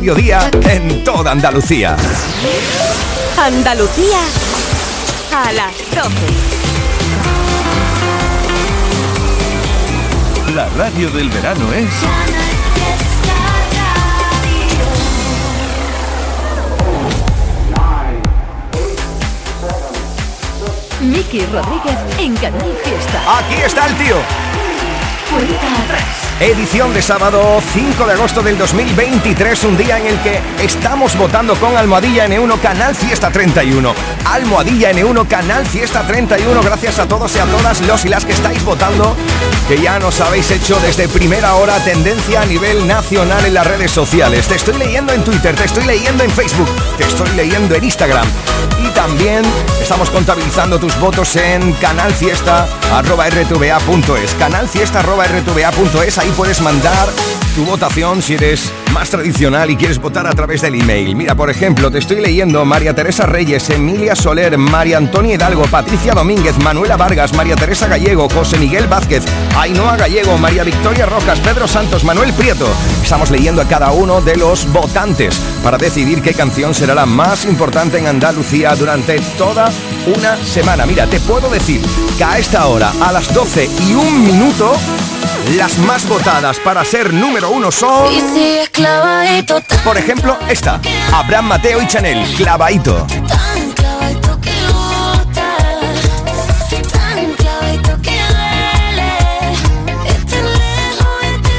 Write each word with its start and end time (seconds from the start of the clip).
Mediodía 0.00 0.50
en 0.66 1.04
toda 1.04 1.32
Andalucía. 1.32 1.94
Andalucía 3.36 4.18
a 5.30 5.52
las 5.52 5.74
12. 5.94 6.10
La 10.54 10.70
radio 10.70 11.10
del 11.10 11.28
verano 11.28 11.70
es... 11.74 11.90
Miki 21.02 21.44
Rodríguez 21.44 21.98
en 22.18 22.34
Canal 22.36 22.74
Fiesta. 22.82 23.38
Aquí 23.38 23.56
está 23.66 23.86
el 23.86 23.96
tío. 23.98 24.49
Edición 26.40 26.92
de 26.94 27.02
sábado 27.02 27.60
5 27.72 28.06
de 28.06 28.12
agosto 28.14 28.42
del 28.42 28.56
2023, 28.58 29.64
un 29.64 29.76
día 29.76 29.98
en 29.98 30.06
el 30.06 30.18
que 30.20 30.40
estamos 30.62 31.16
votando 31.16 31.54
con 31.56 31.76
Almohadilla 31.76 32.26
N1 32.26 32.60
Canal 32.60 32.94
Fiesta 32.94 33.30
31. 33.30 33.94
Almohadilla 34.24 34.90
N1 34.90 35.28
Canal 35.28 35.66
Fiesta 35.66 36.06
31, 36.06 36.62
gracias 36.62 36.98
a 36.98 37.06
todos 37.06 37.36
y 37.36 37.38
a 37.38 37.44
todas 37.44 37.80
los 37.86 38.04
y 38.06 38.08
las 38.08 38.24
que 38.24 38.32
estáis 38.32 38.64
votando, 38.64 39.14
que 39.68 39.80
ya 39.80 39.98
nos 39.98 40.20
habéis 40.20 40.50
hecho 40.50 40.80
desde 40.80 41.08
primera 41.08 41.54
hora 41.54 41.78
tendencia 41.84 42.40
a 42.40 42.46
nivel 42.46 42.86
nacional 42.86 43.44
en 43.44 43.54
las 43.54 43.66
redes 43.66 43.90
sociales. 43.90 44.48
Te 44.48 44.54
estoy 44.56 44.78
leyendo 44.78 45.12
en 45.12 45.22
Twitter, 45.22 45.54
te 45.54 45.64
estoy 45.64 45.84
leyendo 45.84 46.24
en 46.24 46.30
Facebook, 46.30 46.70
te 46.96 47.04
estoy 47.04 47.28
leyendo 47.36 47.74
en 47.74 47.84
Instagram. 47.84 48.26
También 48.94 49.42
estamos 49.80 50.10
contabilizando 50.10 50.78
tus 50.78 51.00
votos 51.00 51.34
en 51.36 51.72
canalfiesta.rtva.es. 51.74 54.34
Canalfiesta.rtva.es, 54.34 56.18
ahí 56.18 56.30
puedes 56.36 56.60
mandar 56.60 57.08
tu 57.54 57.64
votación 57.64 58.22
si 58.22 58.34
eres 58.34 58.72
más 58.92 59.10
tradicional 59.10 59.70
y 59.70 59.76
quieres 59.76 59.98
votar 59.98 60.26
a 60.26 60.32
través 60.32 60.60
del 60.60 60.74
email. 60.74 61.16
Mira, 61.16 61.34
por 61.34 61.50
ejemplo, 61.50 61.90
te 61.90 61.98
estoy 61.98 62.20
leyendo 62.20 62.64
María 62.64 62.94
Teresa 62.94 63.26
Reyes, 63.26 63.70
Emilia 63.70 64.14
Soler, 64.14 64.56
María 64.58 64.98
Antonia 64.98 65.34
Hidalgo, 65.34 65.62
Patricia 65.64 66.12
Domínguez, 66.12 66.58
Manuela 66.58 66.96
Vargas, 66.96 67.32
María 67.34 67.56
Teresa 67.56 67.86
Gallego, 67.88 68.28
José 68.28 68.58
Miguel 68.58 68.86
Vázquez, 68.86 69.24
Ainhoa 69.56 69.96
Gallego, 69.96 70.38
María 70.38 70.64
Victoria 70.64 71.06
Rojas, 71.06 71.40
Pedro 71.40 71.66
Santos, 71.66 72.04
Manuel 72.04 72.32
Prieto. 72.32 72.68
Estamos 73.02 73.30
leyendo 73.30 73.62
a 73.62 73.68
cada 73.68 73.90
uno 73.92 74.20
de 74.20 74.36
los 74.36 74.70
votantes 74.72 75.40
para 75.62 75.78
decidir 75.78 76.22
qué 76.22 76.34
canción 76.34 76.74
será 76.74 76.94
la 76.94 77.06
más 77.06 77.44
importante 77.44 77.98
en 77.98 78.06
Andalucía 78.06 78.74
durante 78.76 79.18
toda 79.38 79.70
una 80.16 80.36
semana. 80.44 80.86
Mira, 80.86 81.06
te 81.06 81.20
puedo 81.20 81.48
decir 81.48 81.80
que 82.18 82.24
a 82.24 82.38
esta 82.38 82.66
hora, 82.66 82.92
a 83.00 83.12
las 83.12 83.32
12 83.32 83.68
y 83.88 83.94
un 83.94 84.24
minuto, 84.24 84.72
las 85.56 85.78
más 85.78 86.08
votadas 86.08 86.58
para 86.58 86.84
ser 86.84 87.12
número 87.12 87.50
uno 87.50 87.70
son... 87.70 88.12
Por 89.84 89.98
ejemplo, 89.98 90.36
esta, 90.48 90.80
Abraham 91.12 91.46
Mateo 91.46 91.82
y 91.82 91.86
Chanel, 91.86 92.24
clavadito 92.36 93.06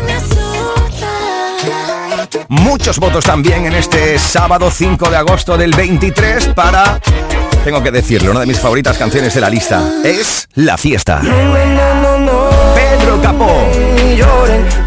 me 0.05 0.13
asusta. 0.13 1.25
Muchos 2.47 2.99
votos 2.99 3.25
también 3.25 3.65
en 3.65 3.73
este 3.73 4.17
sábado 4.19 4.71
5 4.71 5.09
de 5.09 5.17
agosto 5.17 5.57
del 5.57 5.73
23 5.73 6.47
para, 6.49 6.99
tengo 7.63 7.83
que 7.83 7.91
decirlo, 7.91 8.31
una 8.31 8.41
de 8.41 8.45
mis 8.45 8.59
favoritas 8.59 8.97
canciones 8.97 9.33
de 9.33 9.41
la 9.41 9.49
lista 9.49 9.81
es 10.03 10.47
La 10.53 10.77
Fiesta. 10.77 11.21
Jordan 14.21 14.80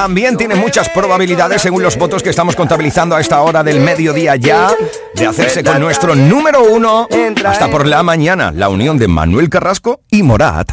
También 0.00 0.38
tiene 0.38 0.54
muchas 0.54 0.88
probabilidades, 0.88 1.60
según 1.60 1.82
los 1.82 1.98
votos 1.98 2.22
que 2.22 2.30
estamos 2.30 2.56
contabilizando 2.56 3.16
a 3.16 3.20
esta 3.20 3.42
hora 3.42 3.62
del 3.62 3.80
mediodía 3.80 4.34
ya, 4.34 4.72
de 5.14 5.26
hacerse 5.26 5.62
con 5.62 5.78
nuestro 5.78 6.14
número 6.14 6.64
uno 6.64 7.06
hasta 7.44 7.68
por 7.68 7.86
la 7.86 8.02
mañana, 8.02 8.50
la 8.50 8.70
unión 8.70 8.96
de 8.96 9.08
Manuel 9.08 9.50
Carrasco 9.50 10.00
y 10.10 10.22
Morat. 10.22 10.72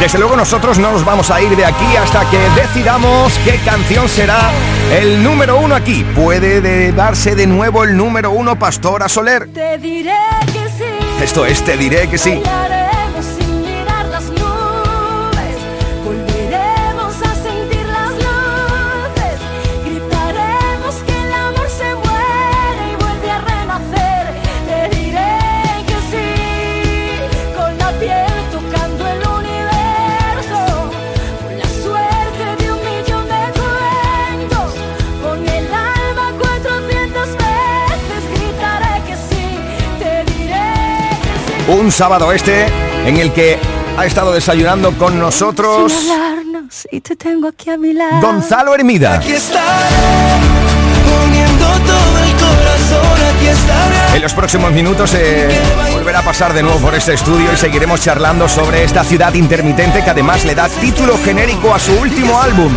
Desde 0.00 0.18
luego 0.18 0.36
nosotros 0.36 0.78
no 0.78 0.92
nos 0.92 1.04
vamos 1.04 1.30
a 1.30 1.40
ir 1.40 1.56
de 1.56 1.64
aquí 1.64 1.96
hasta 1.96 2.28
que 2.30 2.38
decidamos 2.60 3.32
qué 3.44 3.58
canción 3.64 4.08
será 4.08 4.50
el 4.92 5.22
número 5.22 5.58
uno 5.58 5.74
aquí. 5.74 6.04
Puede 6.14 6.60
de- 6.60 6.92
darse 6.92 7.34
de 7.34 7.46
nuevo 7.46 7.82
el 7.82 7.96
número 7.96 8.30
uno 8.30 8.58
Pastora 8.58 9.08
Soler. 9.08 9.48
Te 9.52 9.78
diré 9.78 10.12
que 10.46 10.68
sí. 10.68 11.24
Esto 11.24 11.46
es 11.46 11.62
Te 11.64 11.76
diré 11.76 12.08
que 12.08 12.18
sí. 12.18 12.40
Un 41.68 41.90
sábado 41.90 42.30
este 42.30 42.66
en 43.04 43.16
el 43.16 43.32
que 43.32 43.58
ha 43.96 44.06
estado 44.06 44.32
desayunando 44.32 44.92
con 44.92 45.18
nosotros 45.18 45.92
Sin 45.92 46.12
hablarnos 46.12 46.86
y 46.92 47.00
te 47.00 47.16
tengo 47.16 47.48
aquí 47.48 47.70
a 47.70 47.76
mi 47.76 47.92
lado. 47.92 48.20
Gonzalo 48.20 48.74
Hermida. 48.74 49.14
Aquí 49.14 49.32
estaré 49.32 49.86
poniendo 51.04 51.66
todo 51.66 52.18
el 52.24 52.32
corazón, 52.32 53.36
aquí 53.36 53.46
estaré. 53.48 54.16
En 54.16 54.22
los 54.22 54.32
próximos 54.34 54.70
minutos 54.70 55.12
eh, 55.14 55.60
volverá 55.92 56.20
a 56.20 56.22
pasar 56.22 56.52
de 56.52 56.62
nuevo 56.62 56.78
por 56.78 56.94
este 56.94 57.14
estudio 57.14 57.52
y 57.52 57.56
seguiremos 57.56 58.00
charlando 58.00 58.48
sobre 58.48 58.84
esta 58.84 59.02
ciudad 59.02 59.34
intermitente 59.34 60.04
que 60.04 60.10
además 60.10 60.44
le 60.44 60.54
da 60.54 60.68
título 60.68 61.18
genérico 61.24 61.74
a 61.74 61.80
su 61.80 61.92
último 61.94 62.40
álbum. 62.40 62.72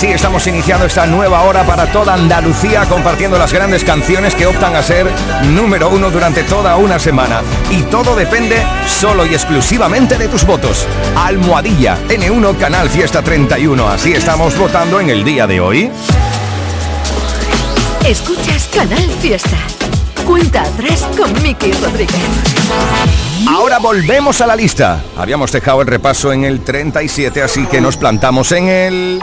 Así 0.00 0.06
estamos 0.06 0.46
iniciando 0.46 0.86
esta 0.86 1.04
nueva 1.04 1.42
hora 1.42 1.62
para 1.66 1.92
toda 1.92 2.14
Andalucía 2.14 2.86
compartiendo 2.86 3.36
las 3.36 3.52
grandes 3.52 3.84
canciones 3.84 4.34
que 4.34 4.46
optan 4.46 4.74
a 4.74 4.82
ser 4.82 5.06
número 5.48 5.90
uno 5.90 6.10
durante 6.10 6.42
toda 6.42 6.74
una 6.76 6.98
semana. 6.98 7.42
Y 7.70 7.82
todo 7.82 8.16
depende 8.16 8.64
solo 8.86 9.26
y 9.26 9.34
exclusivamente 9.34 10.16
de 10.16 10.28
tus 10.28 10.46
votos. 10.46 10.86
Almohadilla 11.14 11.98
N1 12.08 12.56
Canal 12.56 12.88
Fiesta 12.88 13.20
31. 13.20 13.86
Así 13.90 14.12
estamos 14.12 14.56
votando 14.56 15.00
en 15.00 15.10
el 15.10 15.22
día 15.22 15.46
de 15.46 15.60
hoy. 15.60 15.90
Escuchas 18.06 18.70
Canal 18.74 19.04
Fiesta. 19.20 19.58
Cuenta 20.24 20.62
atrás 20.62 21.06
con 21.14 21.30
Miki 21.42 21.72
Rodríguez. 21.72 22.16
Ahora 23.46 23.78
volvemos 23.78 24.40
a 24.40 24.46
la 24.46 24.56
lista. 24.56 25.04
Habíamos 25.18 25.52
dejado 25.52 25.82
el 25.82 25.88
repaso 25.88 26.32
en 26.32 26.44
el 26.44 26.60
37, 26.60 27.42
así 27.42 27.66
que 27.66 27.82
nos 27.82 27.98
plantamos 27.98 28.50
en 28.52 28.68
el... 28.68 29.20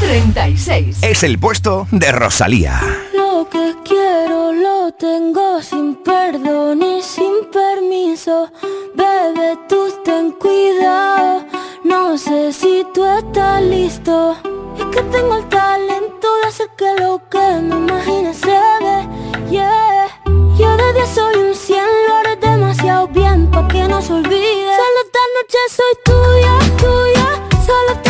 36. 0.00 0.98
Es 1.02 1.22
el 1.22 1.38
puesto 1.38 1.86
de 1.90 2.10
Rosalía. 2.10 2.80
Lo 3.14 3.48
que 3.50 3.74
quiero 3.84 4.52
lo 4.52 4.92
tengo 4.92 5.62
sin 5.62 5.96
perdón 5.96 6.82
y 6.82 7.02
sin 7.02 7.50
permiso. 7.52 8.50
Bebé, 8.94 9.58
tú 9.68 9.92
ten 10.04 10.32
cuidado. 10.32 11.44
No 11.84 12.16
sé 12.16 12.52
si 12.52 12.84
tú 12.94 13.04
estás 13.04 13.62
listo. 13.62 14.36
Es 14.78 14.84
que 14.86 15.02
tengo 15.02 15.36
el 15.36 15.48
talento 15.48 16.28
de 16.42 16.48
hacer 16.48 16.68
que 16.78 17.02
lo 17.02 17.20
que 17.28 17.60
me 17.60 17.76
imagines 17.76 18.38
se 18.38 18.48
dé. 18.48 19.50
Yeah. 19.50 20.06
Yo 20.58 20.76
de 20.76 20.92
10 20.94 21.08
soy 21.08 21.36
un 21.36 21.54
100, 21.54 21.78
lo 22.08 22.14
haré 22.16 22.36
demasiado 22.36 23.08
bien 23.08 23.50
pa' 23.50 23.68
que 23.68 23.86
no 23.86 24.00
se 24.00 24.12
olvide. 24.14 24.74
Solo 24.80 24.98
esta 25.04 25.22
noche 25.36 25.58
soy 25.76 25.94
tuya, 26.04 26.58
tuya. 26.78 27.64
Solo 27.66 28.09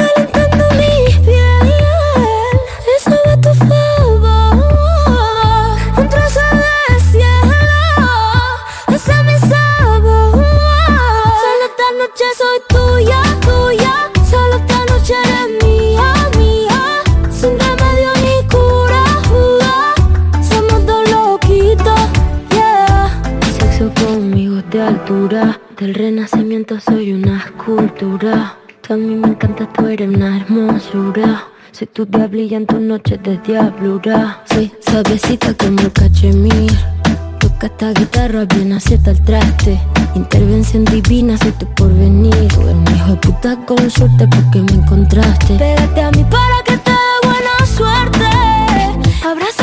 Tu 31.93 32.05
diablilla 32.05 32.57
en 32.57 32.65
tus 32.65 32.79
noches 32.79 33.21
de 33.23 33.37
diablura. 33.39 34.43
Soy 34.45 34.71
suavecita 34.85 35.53
como 35.55 35.81
el 35.81 35.91
cachemir. 35.91 36.71
Toca 37.39 37.67
esta 37.67 37.91
guitarra 37.91 38.45
bien 38.45 38.73
acierta 38.73 39.11
el 39.11 39.23
traste. 39.23 39.79
Intervención 40.15 40.85
divina, 40.85 41.37
soy 41.37 41.51
tu 41.53 41.65
porvenir. 41.75 42.47
Tú 42.49 42.61
eres 42.61 42.75
un 42.75 42.95
hijo 42.95 43.11
de 43.11 43.17
puta 43.17 43.57
con 43.65 43.89
suerte 43.89 44.27
porque 44.27 44.59
me 44.61 44.81
encontraste. 44.81 45.55
Pégate 45.55 46.01
a 46.01 46.11
mí 46.11 46.23
para 46.29 46.63
que 46.65 46.77
te 46.77 46.91
dé 46.91 47.27
buena 47.27 47.65
suerte. 47.65 48.25
Abrázame 49.25 49.60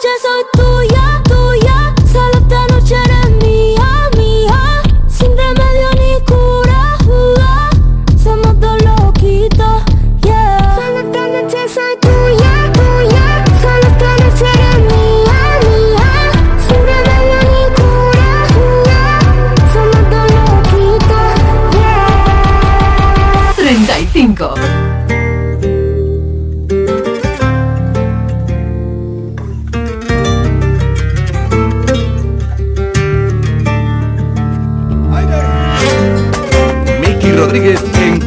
noche 0.00 0.08
soy 0.22 0.44
tuya, 0.52 0.79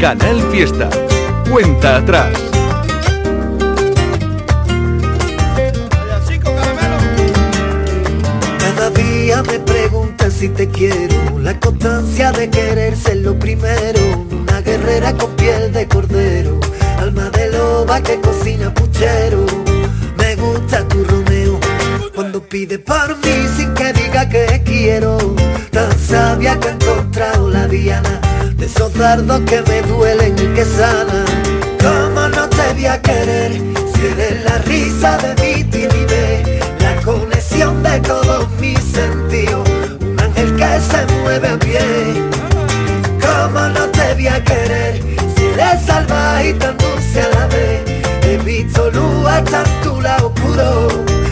Canal 0.04 0.42
Fiesta. 0.52 0.90
Cuenta 1.50 1.96
atrás. 1.96 2.34
Cada 8.60 8.90
día 8.90 9.42
me 9.44 9.60
preguntan 9.60 10.30
si 10.30 10.50
te 10.50 10.68
quiero, 10.68 11.40
la 11.40 11.58
constancia 11.58 12.34
de 12.34 12.50
querer 12.50 12.98
ser 12.98 13.20
lo 13.20 13.40
primero, 13.40 14.02
una 14.30 14.60
guerrera 14.60 15.14
con 15.14 15.32
piel 15.38 15.72
de 15.72 15.88
cordero, 15.88 16.60
alma 17.00 17.30
de 17.30 17.54
loba 17.54 18.02
que 18.02 18.20
cocina 18.20 18.74
puchero, 18.74 19.46
me 20.18 20.36
gusta 20.36 20.86
tu 20.86 21.02
Romeo, 21.06 21.58
cuando 22.14 22.44
pide 22.44 22.78
por 22.78 23.16
mí 23.20 23.48
sin 23.56 23.74
que 23.74 23.94
diga 23.94 24.28
que 24.28 24.62
quiero, 24.66 25.18
tan 25.72 25.98
sabia 25.98 26.60
que 26.60 26.68
ha 26.68 26.72
encontrado 26.72 27.50
la 27.50 27.70
diana, 27.70 28.20
esos 28.64 28.94
dardos 28.94 29.42
que 29.42 29.62
me 29.64 29.82
duelen 29.82 30.34
y 30.38 30.48
que 30.56 30.64
sanan, 30.64 31.26
¿cómo 31.82 32.30
no 32.30 32.48
te 32.48 32.74
voy 32.74 32.86
a 32.86 33.02
querer? 33.02 33.52
Si 33.94 34.06
eres 34.08 34.44
la 34.46 34.58
risa 34.60 35.18
de 35.18 35.36
mi 35.44 35.64
timidez, 35.66 36.64
la 36.80 36.96
conexión 37.02 37.84
de 37.84 38.00
todos 38.00 38.50
mis 38.62 38.80
sentidos, 38.80 39.68
un 40.02 40.20
ángel 40.20 40.56
que 40.56 40.80
se 40.80 41.14
mueve 41.22 41.48
a 41.50 41.60
pie. 41.60 41.80
¿Cómo 43.22 43.68
no 43.68 43.86
te 43.90 44.14
voy 44.14 44.28
a 44.28 44.42
querer 44.44 45.02
si 45.36 45.44
eres 45.46 45.86
salvaje 45.86 46.50
y 46.50 46.54
tan 46.54 46.78
dulce 46.78 47.22
a 47.22 47.30
la 47.38 47.48
vez? 47.48 47.82
He 48.24 48.38
visto 48.38 48.90
luz 48.92 49.28
hasta 49.28 49.64
tu 49.84 50.00
lado 50.00 50.28
oscuro 50.34 50.88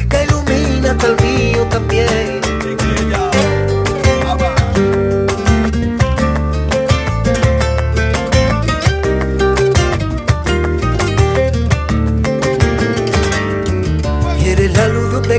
que 0.09 0.23
ilumina 0.25 0.91
hasta 0.91 1.07
el 1.07 1.15
mío 1.21 1.65
también. 1.69 2.50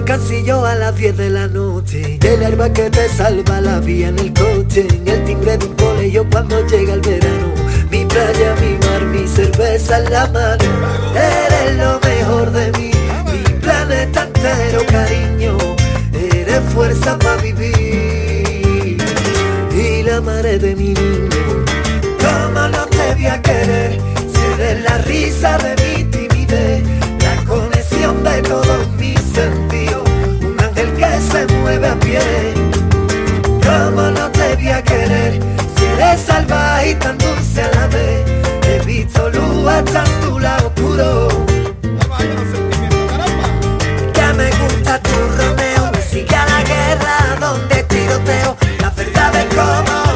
De 0.04 0.12
un 0.12 0.18
descansillo 0.18 0.66
a 0.66 0.74
las 0.74 0.96
10 0.96 1.16
de 1.16 1.30
la 1.30 1.48
noche. 1.48 2.18
Y 2.20 2.26
el 2.26 2.42
herba 2.42 2.72
que 2.72 2.90
te 2.90 3.08
salva 3.08 3.60
la 3.60 3.80
vía 3.80 4.08
en 4.08 4.18
el 4.18 4.32
coche. 4.32 4.86
En 4.88 5.08
el 5.08 5.24
timbre 5.24 5.56
de 5.56 5.66
un 5.66 5.74
colegio 5.74 6.26
cuando 6.30 6.66
llega 6.66 6.94
el 6.94 7.00
verano. 7.00 7.52
Mi 7.90 8.04
playa, 8.04 8.54
mi 8.60 8.78
mar, 8.86 9.04
mi 9.06 9.26
cerveza 9.26 9.98
en 9.98 10.12
la 10.12 10.26
mano. 10.28 10.64
Eres 11.14 11.76
lo 11.76 12.00
mejor 12.00 12.50
de 12.52 12.72
mí. 12.78 12.90
Mi 13.30 13.54
planeta 13.60 14.24
entero, 14.24 14.84
cariño. 14.90 15.58
Eres 16.12 16.60
fuerza 16.74 17.18
para 17.18 17.40
vivir. 17.42 18.98
Y 19.74 20.02
la 20.02 20.20
madre 20.20 20.58
de 20.58 20.74
mi 20.76 20.94
niño. 20.94 21.64
¿Cómo 22.20 22.68
no 22.68 22.86
te 22.86 23.14
voy 23.14 23.26
a 23.26 23.40
querer? 23.40 23.98
Si 24.32 24.60
eres 24.60 24.82
la 24.82 24.98
risa 24.98 25.58
de 25.58 25.70
mi 25.82 26.04
timidez. 26.04 26.82
La 27.20 27.44
conexión 27.44 28.22
de 28.24 28.42
todos 28.42 28.88
mis 28.98 29.21
mueve 31.46 31.88
a 31.88 31.94
pie. 31.96 32.20
¿Cómo 33.42 34.02
no 34.10 34.30
te 34.30 34.54
voy 34.56 34.68
a 34.68 34.82
querer? 34.82 35.40
Si 35.76 35.84
eres 35.84 36.20
salvaje 36.20 36.90
y 36.90 36.94
tan 36.94 37.18
dulce 37.18 37.62
a 37.62 37.70
la 37.74 37.86
vez. 37.88 38.24
He 38.66 38.78
visto 38.84 39.28
luz 39.30 39.66
hasta 39.68 40.04
tu 40.20 40.38
lado 40.38 40.68
oscuro. 40.68 41.28
Que 44.12 44.32
me 44.34 44.50
gusta 44.50 44.98
tu 45.00 45.18
Romeo. 45.38 45.90
Me 45.92 46.02
sigue 46.02 46.36
a 46.36 46.46
la 46.46 46.62
guerra 46.62 47.36
donde 47.40 47.82
tiroteo. 47.84 48.56
La 48.80 48.90
verdad 48.90 49.34
es 49.36 49.54
como 49.54 50.11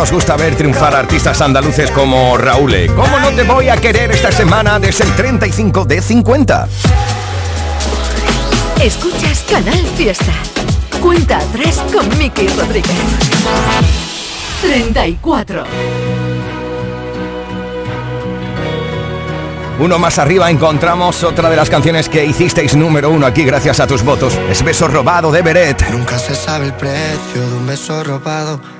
nos 0.00 0.12
gusta 0.12 0.34
ver 0.34 0.56
triunfar 0.56 0.96
artistas 0.96 1.42
andaluces 1.42 1.90
como 1.90 2.38
Raúl? 2.38 2.86
¿Cómo 2.96 3.20
no 3.20 3.28
te 3.32 3.42
voy 3.42 3.68
a 3.68 3.76
querer 3.76 4.10
esta 4.10 4.32
semana 4.32 4.78
desde 4.78 5.04
el 5.04 5.14
35 5.14 5.84
de 5.84 6.00
50? 6.00 6.68
Escuchas 8.82 9.44
Canal 9.50 9.86
Fiesta. 9.96 10.32
Cuenta 11.02 11.36
atrás 11.36 11.82
con 11.92 12.08
Miki 12.16 12.48
Rodríguez. 12.48 12.90
34. 14.62 15.64
Uno 19.80 19.98
más 19.98 20.18
arriba 20.18 20.50
encontramos 20.50 21.22
otra 21.24 21.50
de 21.50 21.56
las 21.56 21.68
canciones 21.68 22.08
que 22.08 22.24
hicisteis 22.24 22.74
número 22.74 23.10
uno 23.10 23.26
aquí 23.26 23.44
gracias 23.44 23.80
a 23.80 23.86
tus 23.86 24.02
votos. 24.02 24.32
Es 24.48 24.62
Beso 24.62 24.88
Robado 24.88 25.30
de 25.30 25.42
Beret. 25.42 25.90
Nunca 25.90 26.18
se 26.18 26.34
sabe 26.34 26.64
el 26.64 26.72
precio 26.72 27.46
de 27.50 27.54
un 27.54 27.66
beso 27.66 28.02
robado. 28.02 28.79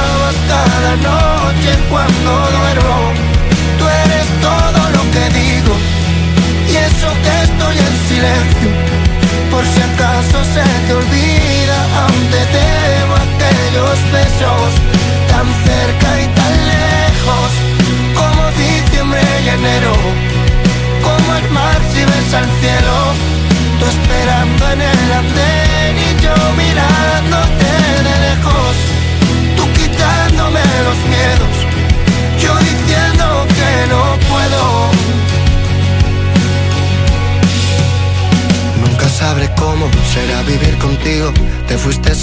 cada 0.51 0.93
noche 1.09 1.71
cuando 1.89 2.31
duermo. 2.57 2.97
Tú 3.77 3.85
eres 4.03 4.27
todo 4.47 4.81
lo 4.95 5.03
que 5.13 5.23
digo 5.41 5.73
y 6.71 6.73
eso 6.89 7.09
que 7.23 7.33
estoy 7.47 7.75
en 7.87 7.95
silencio. 8.09 8.69
Por 9.51 9.63
si 9.71 9.79
acaso 9.89 10.37
se 10.55 10.65
te 10.85 10.93
olvida, 11.01 11.77
aún 12.01 12.23
te 12.33 12.41
debo 12.59 13.13
aquellos 13.27 13.97
besos 14.17 14.69
tan 15.31 15.47
cerca 15.67 16.09
y 16.23 16.27
tan 16.39 16.53
lejos 16.73 17.49
como 18.19 18.41
diciembre 18.63 19.23
y 19.45 19.47
enero 19.59 19.93
como 21.07 21.29
el 21.39 21.47
mar 21.51 21.79
si 21.91 22.01
ves 22.09 22.33
al 22.39 22.47
cielo, 22.61 22.95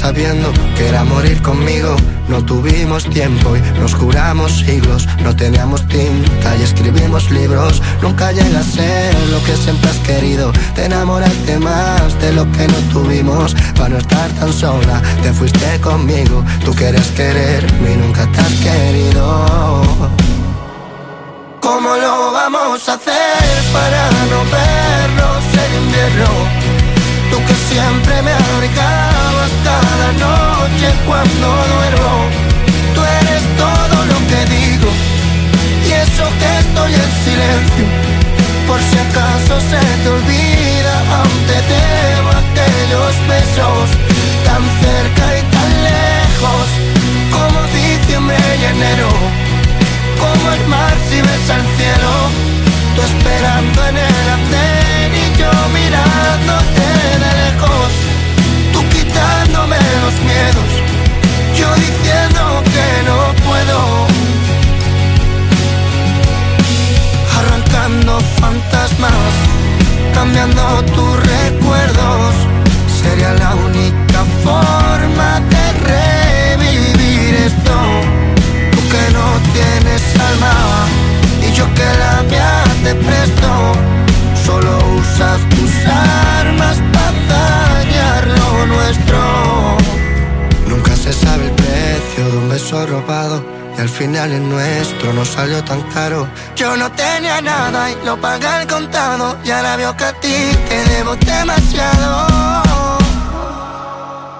sabiendo 0.09 0.51
que 0.75 0.89
era 0.89 1.05
morir 1.05 1.43
conmigo. 1.43 1.95
No 2.29 2.43
tuvimos 2.43 3.05
tiempo 3.11 3.55
y 3.57 3.61
nos 3.79 3.93
juramos 3.95 4.51
siglos. 4.65 5.07
No 5.23 5.37
teníamos 5.37 5.87
tinta 5.87 6.57
y 6.57 6.63
escribimos 6.63 7.31
libros. 7.31 7.83
Nunca 8.01 8.33
llega 8.33 8.61
a 8.61 8.63
ser 8.63 9.15
lo 9.33 9.39
que 9.45 9.55
siempre 9.55 9.91
has 9.91 9.99
querido. 9.99 10.51
Te 10.75 10.87
enamoraste 10.87 11.59
más 11.59 12.19
de 12.23 12.33
lo 12.33 12.45
que 12.53 12.67
no 12.69 12.79
tuvimos. 12.95 13.55
Para 13.77 13.91
no 13.91 13.99
estar 13.99 14.31
tan 14.41 14.51
sola, 14.51 15.03
te 15.23 15.31
fuiste 15.31 15.79
conmigo. 15.83 16.43
Tú 16.65 16.75
quieres 16.75 17.09
quererme 17.09 17.93
y 17.93 17.97
nunca 17.97 18.25
te 18.33 18.41
has 18.41 18.55
querido. 18.67 19.23
¿Cómo 21.61 21.91
lo 22.05 22.33
vamos 22.33 22.89
a 22.89 22.95
hacer 22.95 23.59
para 23.75 24.03
no 24.33 24.41
vernos 24.57 25.43
en 25.65 25.71
invierno? 25.83 26.31
Tú 27.31 27.37
que 27.47 27.55
siempre 27.69 28.23
me 28.23 28.33
abrigabas 28.33 29.08
cada 29.99 30.13
noche 30.13 30.89
cuando 31.07 31.47
duermo. 31.75 32.15
Tú 32.95 33.01
eres 33.21 33.43
todo 33.65 33.97
lo 34.13 34.19
que 34.31 34.41
digo 34.57 34.91
y 35.87 35.91
eso 36.05 36.25
que 36.41 36.51
estoy 36.65 36.93
en 37.05 37.11
silencio. 37.27 37.87
Por 38.69 38.81
si 38.89 38.97
acaso 39.07 39.55
se 39.71 39.81
te 40.03 40.09
olvida, 40.09 40.95
aún 41.17 41.39
te 41.51 41.59
debo 41.75 42.31
aquellos 42.45 43.13
besos 43.33 43.87
tan 44.47 44.63
cerca 44.83 45.25
y 45.39 45.43
tan 45.55 45.71
lejos 45.91 46.67
como 47.35 47.59
diciembre 47.73 48.37
y 48.61 48.65
enero 48.77 49.11
como 50.21 50.53
el 50.53 50.67
mar 50.67 50.95
si 51.09 51.21
ves 51.21 51.51
al 51.57 51.65
cielo, 51.77 52.13
tú 52.95 53.03
esperando 53.03 53.87
en 53.87 53.97
el 53.97 54.27
andén 54.37 55.11
y 55.15 55.39
yo 55.39 55.51
mirándote 55.73 57.18
arrancando 67.99 68.21
fantasmas, 68.41 69.13
cambiando 70.15 70.85
tus 70.85 71.17
recuerdos, 71.17 72.35
sería 73.03 73.33
la 73.35 73.55
única 73.55 74.25
forma 74.43 75.41
de 75.51 76.57
revivir 76.57 77.35
esto 77.35 77.73
tú 78.73 78.79
que 78.89 79.13
no 79.13 79.53
tienes 79.53 80.03
alma 80.21 80.87
y 81.43 81.53
yo 81.53 81.65
que 81.75 81.85
la 81.99 82.23
mía 82.23 82.65
te 82.83 82.95
presto. 82.95 83.73
Solo 84.45 84.79
usas 84.97 85.41
tus 85.51 85.71
armas 85.87 86.79
para 86.93 87.13
dañar 87.29 88.27
lo 88.27 88.67
nuestro. 88.67 89.77
Nunca 90.69 90.97
se 90.97 91.13
sabe 91.13 91.47
el 91.47 91.53
precio 91.53 92.25
de 92.31 92.39
un 92.39 92.49
beso 92.49 92.87
robado. 92.87 93.45
Y 93.79 93.81
al 93.81 93.89
final 93.89 94.33
el 94.33 94.49
nuestro 94.49 95.13
no 95.13 95.25
salió 95.25 95.63
tan 95.63 95.81
caro. 95.95 96.27
Yo 96.57 96.77
no 96.77 96.91
tenía 96.91 97.41
nada 97.41 97.93
y 97.93 98.05
lo 98.05 98.21
pagué 98.21 98.49
al 98.49 98.67
contado. 98.67 99.39
Y 99.45 99.53
ahora 99.53 99.77
veo 99.77 99.97
que 99.97 100.05
a 100.05 100.13
ti 100.15 100.37
te 100.69 100.85
debo 100.95 101.15
demasiado. 101.15 102.27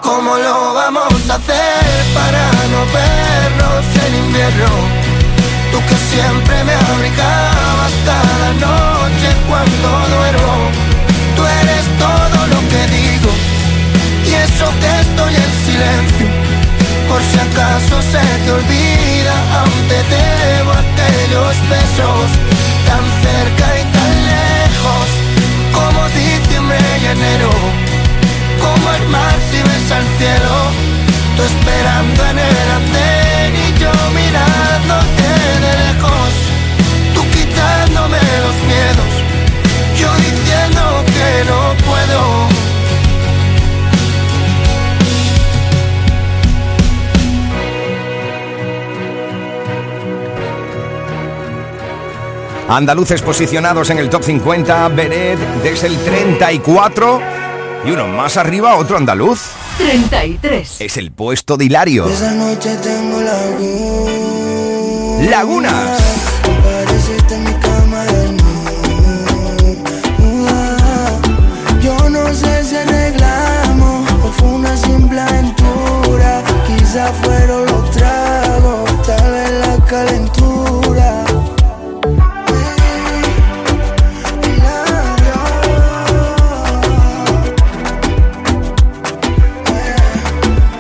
¿Cómo 0.03 0.37
lo 0.39 0.75
vamos 0.75 1.31
a 1.31 1.35
hacer 1.37 1.85
para 2.15 2.51
no 2.73 2.81
vernos 2.99 3.85
en 4.07 4.15
invierno? 4.25 4.71
Tú 5.71 5.79
que 5.89 5.97
siempre 6.11 6.65
me 6.65 6.75
abrigabas 6.75 7.93
cada 8.05 8.53
noche 8.55 9.29
cuando 9.49 9.89
duermo. 10.17 10.71
Tú 11.37 11.43
eres 11.63 11.85
todo 11.97 12.47
lo 12.55 12.61
que 12.71 12.81
digo 12.97 13.31
y 14.27 14.35
eso 14.35 14.67
que 14.81 15.01
estoy 15.01 15.35
en 15.37 15.53
silencio. 15.65 16.38
Por 17.09 17.23
si 17.23 17.39
acaso 17.39 18.03
se 18.13 18.25
te 18.45 18.51
olvida, 18.53 19.35
aún 19.59 19.81
te 19.89 20.01
debo 20.15 20.71
aquellos 20.73 21.55
besos 21.69 22.29
tan 22.89 23.05
cerca 23.25 23.67
y 23.81 23.85
tan 23.97 24.13
lejos 24.33 25.09
como 25.73 26.09
diciembre 26.11 26.79
y 27.03 27.07
enero 27.07 27.51
como 28.61 28.93
el 28.93 29.09
mar 29.09 29.37
si 29.51 29.59
ves 29.63 29.93
al 29.93 30.07
cielo, 30.19 30.55
tú 31.37 31.43
esperando 31.43 32.21
en 32.31 32.39
el 32.39 32.69
andén 32.79 33.53
y 33.57 33.79
yo 33.81 33.93
mirándote 34.15 35.29
de 35.45 35.71
lejos, 35.71 36.33
tú 37.15 37.23
quitándome 37.31 38.19
los 38.45 38.57
miedos, 38.71 39.13
yo 39.97 40.09
diciendo 40.17 41.05
que 41.07 41.45
no 41.51 41.61
puedo. 41.87 42.48
Andaluces 52.69 53.23
posicionados 53.23 53.89
en 53.89 53.99
el 53.99 54.11
top 54.11 54.23
50, 54.23 54.89
Beret 54.89 55.39
desde 55.63 55.87
el 55.87 55.97
34 55.97 57.21
y 57.87 57.91
uno 57.91 58.07
más 58.09 58.37
arriba, 58.37 58.77
otro 58.77 58.99
andaluz. 58.99 59.41
33. 59.79 60.81
Es 60.83 60.99
el 60.99 61.11
puesto 61.13 61.57
de 61.57 61.65
Hilario. 61.65 62.07
Esa 62.07 62.33
noche 62.35 62.77
tengo 62.77 63.23
laguna. 63.23 64.11
Lagunas. 65.31 65.99
Apareciste 66.45 67.35
en 67.37 67.45
mi 67.45 67.53
cama 67.55 68.05
desnuda. 68.05 68.49
Yo 71.81 72.11
no 72.11 72.35
sé 72.35 72.65
si 72.65 72.77
arreglamos 72.77 74.13
o 74.25 74.33
fue 74.33 74.49
una 74.49 74.77
simple 74.77 75.21
aventura. 75.21 76.43
Quizá 76.67 77.13
fueron 77.23 77.65
los 77.65 77.91
tragos, 77.93 79.03
tal 79.07 79.33
vez 79.33 79.53
la 79.53 79.85
calentura. 79.87 80.28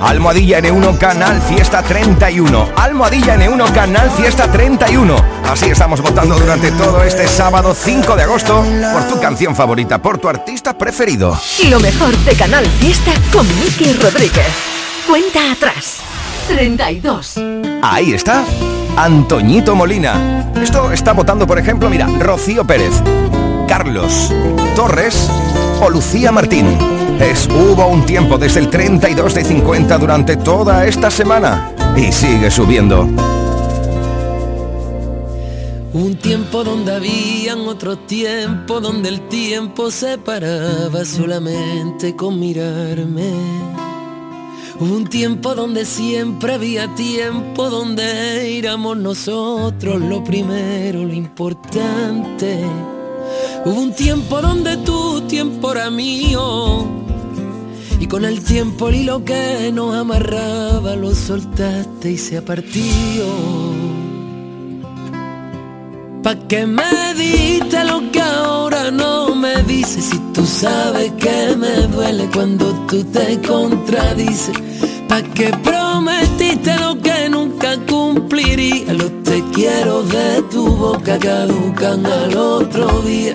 Almohadilla 0.01 0.61
N1 0.61 0.99
Canal 0.99 1.41
Fiesta 1.43 1.83
31. 1.83 2.69
Almohadilla 2.77 3.37
N1 3.37 3.73
Canal 3.73 4.11
Fiesta 4.13 4.51
31. 4.51 5.17
Así 5.51 5.67
estamos 5.67 6.01
votando 6.01 6.39
durante 6.39 6.71
todo 6.73 7.03
este 7.03 7.27
sábado 7.27 7.75
5 7.75 8.17
de 8.17 8.23
agosto 8.23 8.65
por 8.93 9.09
tu 9.09 9.21
canción 9.21 9.57
favorita, 9.57 10.01
por 10.01 10.19
tu 10.19 10.29
artista 10.29 10.77
preferido. 10.77 11.37
Lo 11.69 11.81
mejor 11.81 12.17
de 12.19 12.35
Canal 12.35 12.65
Fiesta 12.67 13.13
con 13.33 13.47
Miki 13.61 13.93
Rodríguez. 13.95 14.47
Cuenta 15.07 15.53
atrás. 15.53 15.99
32. 16.49 17.35
Ahí 17.83 18.13
está. 18.13 18.45
Antoñito 18.97 19.75
Molina. 19.75 20.51
Esto 20.63 20.93
está 20.93 21.13
votando, 21.13 21.47
por 21.47 21.59
ejemplo, 21.59 21.91
mira, 21.91 22.07
Rocío 22.19 22.65
Pérez, 22.65 22.95
Carlos 23.69 24.33
Torres 24.75 25.29
o 25.81 25.91
Lucía 25.91 26.33
Martín. 26.33 26.98
Hubo 27.51 27.89
un 27.89 28.07
tiempo 28.07 28.39
desde 28.39 28.61
el 28.61 28.71
32 28.71 29.35
de 29.35 29.45
50 29.45 29.99
durante 29.99 30.37
toda 30.37 30.87
esta 30.87 31.11
semana. 31.11 31.73
y 31.97 32.13
sigue 32.13 32.51
subiendo. 32.51 33.09
Un 35.93 36.17
tiempo 36.17 36.63
donde 36.63 36.95
habían 36.95 37.67
otro 37.67 37.99
tiempo, 37.99 38.81
donde 38.81 39.09
el 39.09 39.29
tiempo 39.29 39.91
se 39.91 40.19
paraba 40.19 41.05
solamente 41.05 42.15
con 42.15 42.39
mirarme. 42.39 43.33
Un 44.79 45.07
tiempo 45.09 45.57
donde 45.57 45.85
siempre 45.85 46.55
había 46.55 46.95
tiempo, 46.95 47.69
donde 47.69 48.59
éramos 48.59 48.97
nosotros 48.97 50.01
lo 50.01 50.23
primero, 50.23 51.05
lo 51.05 51.13
importante. 51.13 52.61
Hubo 53.65 53.81
un 53.81 53.93
tiempo 53.93 54.41
donde 54.41 54.77
tu 54.79 55.23
tiempo 55.23 55.73
era 55.73 55.91
mío. 55.91 57.08
Y 58.01 58.07
con 58.07 58.25
el 58.25 58.43
tiempo 58.45 58.89
el 58.89 58.97
hilo 58.97 59.25
que 59.25 59.71
nos 59.73 59.95
amarraba 59.95 60.95
lo 60.97 61.15
soltaste 61.15 62.13
y 62.13 62.19
se 62.19 62.39
ha 62.39 62.45
partido. 62.45 63.27
Pa' 66.23 66.37
que 66.49 66.67
me 66.67 67.15
diste 67.17 67.85
lo 67.85 68.11
que 68.13 68.21
ahora 68.21 68.91
no 68.91 69.35
me 69.35 69.63
dices. 69.65 70.05
Si 70.05 70.19
tú 70.33 70.47
sabes 70.47 71.11
que 71.13 71.57
me 71.57 71.87
duele 71.89 72.29
cuando 72.33 72.73
tú 72.87 73.03
te 73.05 73.41
contradices. 73.41 74.57
Pa' 75.09 75.23
que 75.23 75.51
prometiste 75.65 76.77
lo 76.79 77.01
que 77.01 77.29
nunca 77.29 77.77
cumpliría. 77.89 78.93
Los 78.93 79.23
te 79.25 79.43
quiero 79.53 80.03
de 80.03 80.43
tu 80.51 80.67
boca 80.67 81.19
caducan 81.19 82.07
al 82.07 82.37
otro 82.37 83.03
día 83.03 83.35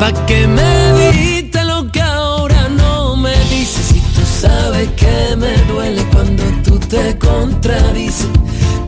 Pa' 0.00 0.12
que 0.26 0.46
me 0.46 1.10
diste 1.12 1.64
lo 1.64 1.90
que 1.90 2.00
ahora 2.00 2.68
no 2.68 3.16
me 3.16 3.34
dices. 3.50 3.86
Si 3.86 4.00
tú 4.14 4.22
sabes 4.40 4.88
que 4.90 5.36
me 5.36 5.56
duele 5.72 6.04
cuando 6.12 6.42
tú 6.64 6.78
te 6.78 7.16
contradices. 7.18 8.28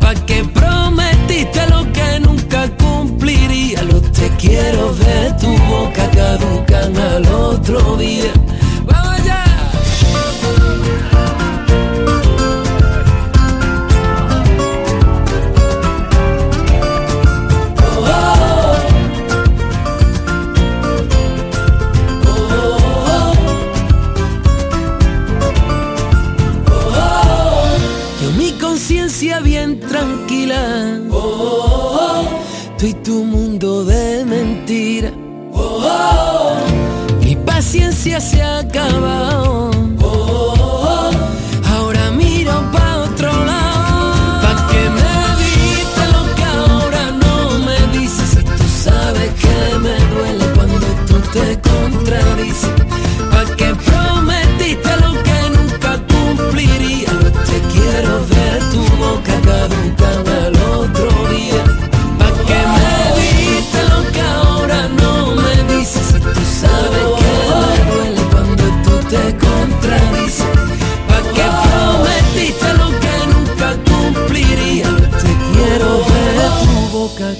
Pa' 0.00 0.14
que 0.26 0.44
prometiste 0.44 1.66
lo 1.68 1.90
que 1.92 2.20
nunca 2.20 2.68
cumpliría. 2.76 3.82
Los 3.82 4.02
te 4.12 4.28
quiero 4.36 4.92
de 4.94 5.32
tu 5.40 5.50
boca 5.64 6.10
caducan 6.10 6.96
al 6.96 7.26
otro 7.26 7.96
día 7.96 8.32
paciencia 38.18 38.20
se 38.20 38.42
ha 38.42 39.57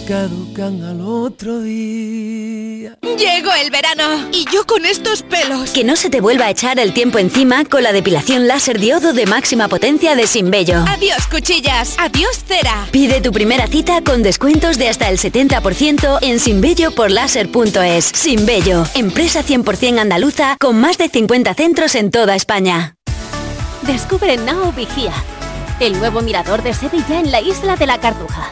caducan 0.08 0.82
al 0.84 1.02
otro 1.02 1.60
día. 1.60 2.96
Llegó 3.02 3.52
el 3.52 3.70
verano 3.70 4.30
y 4.32 4.46
yo 4.50 4.64
con 4.64 4.86
estos 4.86 5.22
pelos. 5.22 5.68
Que 5.72 5.84
no 5.84 5.96
se 5.96 6.08
te 6.08 6.22
vuelva 6.22 6.46
a 6.46 6.50
echar 6.50 6.78
el 6.80 6.94
tiempo 6.94 7.18
encima 7.18 7.66
con 7.66 7.82
la 7.82 7.92
depilación 7.92 8.48
láser 8.48 8.78
diodo 8.78 9.12
de 9.12 9.26
máxima 9.26 9.68
potencia 9.68 10.14
de 10.14 10.26
Simbello. 10.26 10.82
Adiós 10.88 11.26
cuchillas, 11.30 11.94
adiós 11.98 12.42
cera. 12.46 12.86
Pide 12.90 13.20
tu 13.20 13.32
primera 13.32 13.66
cita 13.66 14.00
con 14.00 14.22
descuentos 14.22 14.78
de 14.78 14.88
hasta 14.88 15.10
el 15.10 15.18
70% 15.18 16.20
en 16.22 16.40
simbelloporlaser.es. 16.40 18.04
Simbello, 18.06 18.84
empresa 18.94 19.44
100% 19.44 19.98
andaluza 19.98 20.56
con 20.58 20.80
más 20.80 20.96
de 20.96 21.10
50 21.10 21.52
centros 21.52 21.94
en 21.94 22.10
toda 22.10 22.34
España. 22.34 22.94
Descubre 23.82 24.38
Nao 24.38 24.72
Vigía, 24.72 25.12
el 25.80 25.98
nuevo 25.98 26.22
mirador 26.22 26.62
de 26.62 26.72
Sevilla 26.72 27.20
en 27.20 27.30
la 27.30 27.42
isla 27.42 27.76
de 27.76 27.86
la 27.86 28.00
Cartuja. 28.00 28.50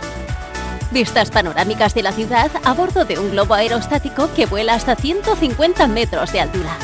Vistas 0.90 1.30
panorámicas 1.30 1.94
de 1.94 2.02
la 2.02 2.12
ciudad 2.12 2.50
a 2.64 2.72
bordo 2.72 3.04
de 3.04 3.18
un 3.18 3.30
globo 3.30 3.54
aerostático 3.54 4.30
que 4.34 4.46
vuela 4.46 4.74
hasta 4.74 4.94
150 4.94 5.86
metros 5.88 6.32
de 6.32 6.40
altura. 6.40 6.76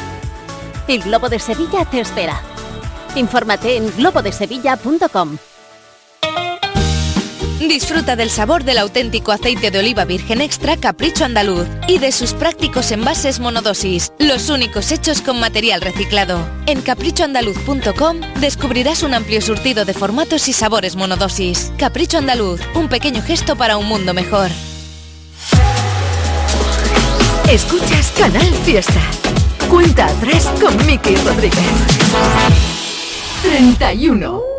El 0.89 1.03
Globo 1.03 1.29
de 1.29 1.39
Sevilla 1.39 1.85
te 1.85 2.01
espera. 2.01 2.41
Infórmate 3.15 3.77
en 3.77 3.95
globodesevilla.com. 3.97 5.39
Disfruta 7.69 8.17
del 8.17 8.29
sabor 8.29 8.65
del 8.65 8.79
auténtico 8.79 9.31
aceite 9.31 9.71
de 9.71 9.79
oliva 9.79 10.05
virgen 10.05 10.41
extra 10.41 10.77
Capricho 10.77 11.25
Andaluz 11.25 11.67
y 11.87 11.99
de 11.99 12.11
sus 12.11 12.33
prácticos 12.33 12.91
envases 12.91 13.39
monodosis, 13.39 14.13
los 14.19 14.49
únicos 14.49 14.91
hechos 14.91 15.23
con 15.23 15.39
material 15.39 15.81
reciclado. 15.81 16.45
En 16.67 16.83
caprichoandaluz.com 16.83 18.21
descubrirás 18.41 19.05
un 19.05 19.15
amplio 19.15 19.41
surtido 19.41 19.85
de 19.85 19.95
formatos 19.95 20.49
y 20.49 20.53
sabores 20.53 20.97
monodosis. 20.97 21.73
Capricho 21.79 22.19
Andaluz, 22.19 22.61
un 22.75 22.89
pequeño 22.89 23.23
gesto 23.23 23.55
para 23.55 23.77
un 23.77 23.87
mundo 23.87 24.13
mejor. 24.13 24.51
Escuchas 27.49 28.13
Canal 28.19 28.55
Fiesta. 28.65 29.01
Cuenta 29.71 30.07
atrás 30.07 30.47
con 30.61 30.77
Miki 30.85 31.15
Rodríguez. 31.17 31.61
31. 33.43 34.52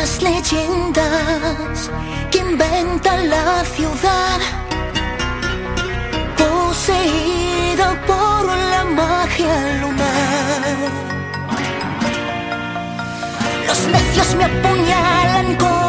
Las 0.00 0.22
leyendas 0.22 1.90
que 2.30 2.38
inventan 2.38 3.28
la 3.28 3.62
ciudad, 3.76 4.40
poseída 6.38 7.88
por 8.06 8.46
la 8.72 8.82
magia 9.00 9.54
lunar. 9.80 10.76
Los 13.68 13.80
necios 13.88 14.34
me 14.36 14.44
apuñalan 14.44 15.56
con 15.56 15.79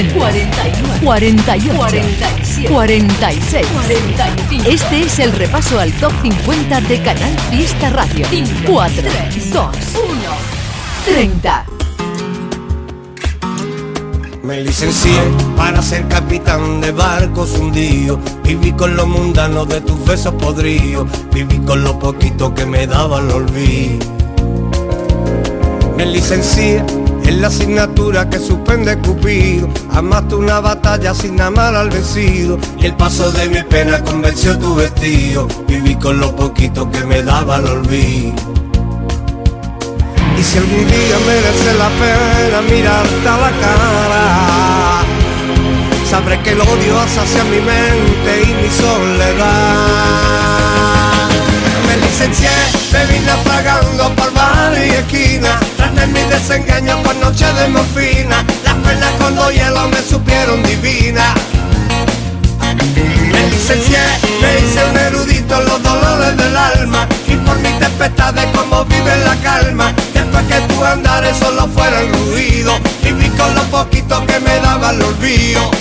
50, 0.00 1.02
49, 1.04 1.04
48, 1.04 1.74
47, 1.76 2.68
46, 2.72 3.66
45. 3.66 4.70
Este 4.70 5.00
es 5.02 5.18
el 5.18 5.32
repaso 5.32 5.78
al 5.78 5.92
top 5.92 6.12
50 6.22 6.80
de 6.80 7.02
Canal 7.02 7.38
Fiesta 7.50 7.90
Radio. 7.90 8.26
4, 8.66 9.02
2, 9.52 9.52
1, 9.52 9.70
30. 11.04 11.66
Me 14.42 14.62
licencié 14.62 15.20
para 15.54 15.82
ser 15.82 16.08
capitán 16.08 16.80
de 16.80 16.92
barcos 16.92 17.58
hundidos. 17.58 18.20
Viví 18.42 18.72
con 18.72 18.96
lo 18.96 19.06
mundano 19.06 19.66
de 19.66 19.82
tus 19.82 20.02
besos 20.06 20.32
podridos. 20.34 21.08
Viví 21.30 21.58
con 21.58 21.84
lo 21.84 21.98
poquito 21.98 22.54
que 22.54 22.64
me 22.64 22.86
daba 22.86 23.20
el 23.20 23.30
olvido. 23.30 23.98
Me 25.94 26.06
licencié 26.06 26.82
en 27.30 27.40
la 27.40 27.46
asignatura 27.46 28.28
que 28.28 28.38
suspende 28.40 28.98
Cupido. 28.98 29.68
Amaste 29.92 30.34
una 30.34 30.58
batalla 30.58 31.14
sin 31.14 31.40
amar 31.40 31.76
al 31.76 31.88
vencido. 31.88 32.58
Y 32.78 32.86
el 32.86 32.96
paso 32.96 33.30
de 33.30 33.48
mi 33.48 33.62
pena 33.62 34.02
convenció 34.02 34.58
tu 34.58 34.74
vestido. 34.74 35.46
Viví 35.68 35.94
con 35.94 36.18
lo 36.18 36.34
poquito 36.34 36.90
que 36.90 37.04
me 37.04 37.22
daba 37.22 37.58
el 37.58 37.66
olvido. 37.66 38.34
Y 40.38 40.42
si 40.42 40.58
algún 40.58 40.88
día 40.88 41.18
merece 41.26 41.74
la 41.78 41.90
pena 42.02 42.62
mirarte 42.62 43.28
a 43.28 43.36
la 43.44 43.52
cara, 43.62 45.04
sabré 46.10 46.42
que 46.42 46.50
el 46.50 46.60
odio 46.60 46.98
hacia 46.98 47.44
mi 47.44 47.60
mente 47.60 48.42
y 48.42 48.54
mi 48.60 48.68
soledad. 48.70 50.79
Me 51.90 51.96
licencié, 51.96 52.48
me 52.92 53.04
vine 53.06 53.26
naufragando 53.26 54.14
por 54.14 54.32
bar 54.32 54.72
y 54.78 54.90
esquina, 54.90 55.58
tras 55.76 55.92
de 55.96 56.06
mi 56.06 56.20
desengaño 56.20 57.02
con 57.02 57.18
noche 57.18 57.46
de 57.52 57.66
morfina, 57.66 58.44
las 58.64 58.74
penas 58.74 59.10
con 59.18 59.34
dos 59.34 59.52
hielos 59.52 59.88
me 59.88 60.00
supieron 60.00 60.62
divina. 60.62 61.34
Me 63.32 63.46
licencié, 63.48 63.98
me 64.40 64.60
hice 64.60 64.84
un 64.88 64.96
erudito 64.98 65.60
en 65.60 65.64
los 65.64 65.82
dolores 65.82 66.36
del 66.36 66.56
alma 66.56 67.08
y 67.26 67.34
por 67.34 67.58
mis 67.58 67.76
tempestades 67.80 68.46
como 68.54 68.84
vive 68.84 69.16
la 69.24 69.34
calma. 69.42 69.92
Después 70.14 70.44
que 70.46 70.60
tu 70.72 70.84
andares 70.84 71.36
solo 71.38 71.66
fuera 71.74 72.02
el 72.02 72.12
ruido, 72.12 72.72
viví 73.02 73.28
con 73.30 73.52
lo 73.52 73.64
poquito 73.64 74.24
que 74.26 74.38
me 74.38 74.60
daba 74.60 74.90
el 74.90 75.02
olvido. 75.02 75.72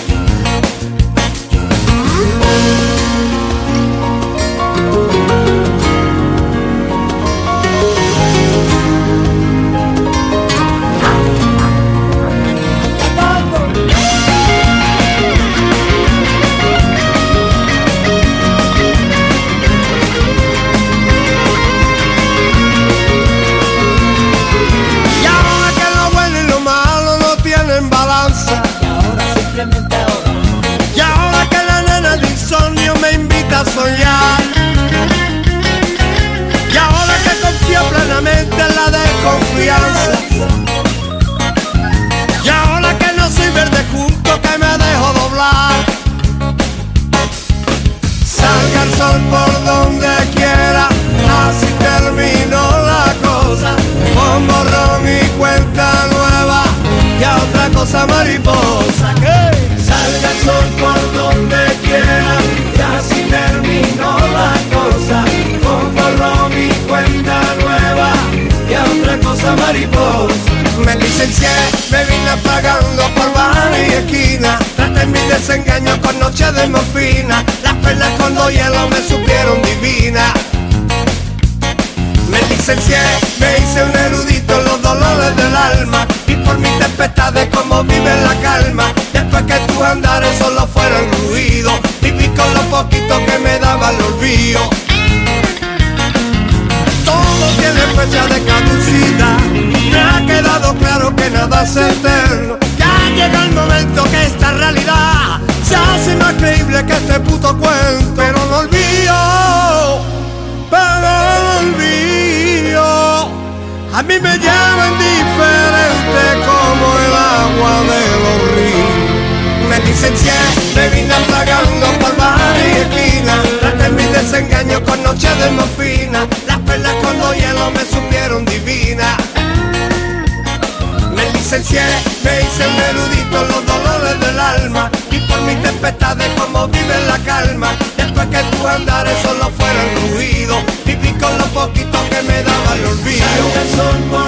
Andares 138.79 139.17
solo 139.21 139.49
fueron 139.57 140.11
ruido. 140.11 140.55
Viví 140.85 141.11
con 141.19 141.37
lo 141.37 141.45
poquito 141.47 141.97
que 142.09 142.21
me 142.23 142.43
daba 142.43 142.75
el 142.75 142.85
olvido 142.85 144.18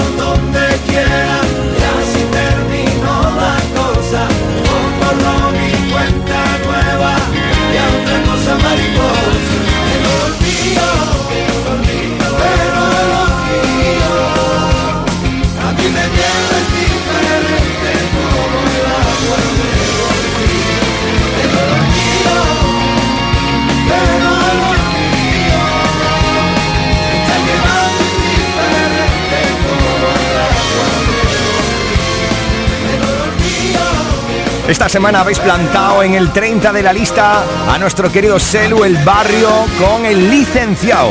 Esta 34.71 34.87
semana 34.87 35.19
habéis 35.19 35.37
plantado 35.39 36.01
en 36.01 36.13
el 36.13 36.31
30 36.31 36.71
de 36.71 36.81
la 36.81 36.93
lista 36.93 37.43
a 37.67 37.77
nuestro 37.77 38.09
querido 38.09 38.39
Selu 38.39 38.85
El 38.85 38.95
Barrio 39.03 39.49
con 39.77 40.05
el 40.05 40.29
licenciado. 40.29 41.09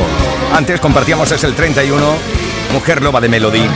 Antes 0.51 0.79
compartíamos 0.79 1.31
es 1.31 1.43
el 1.43 1.53
31, 1.53 2.03
Mujer 2.73 3.03
Loba 3.03 3.21
de 3.21 3.29
Melody. 3.29 3.69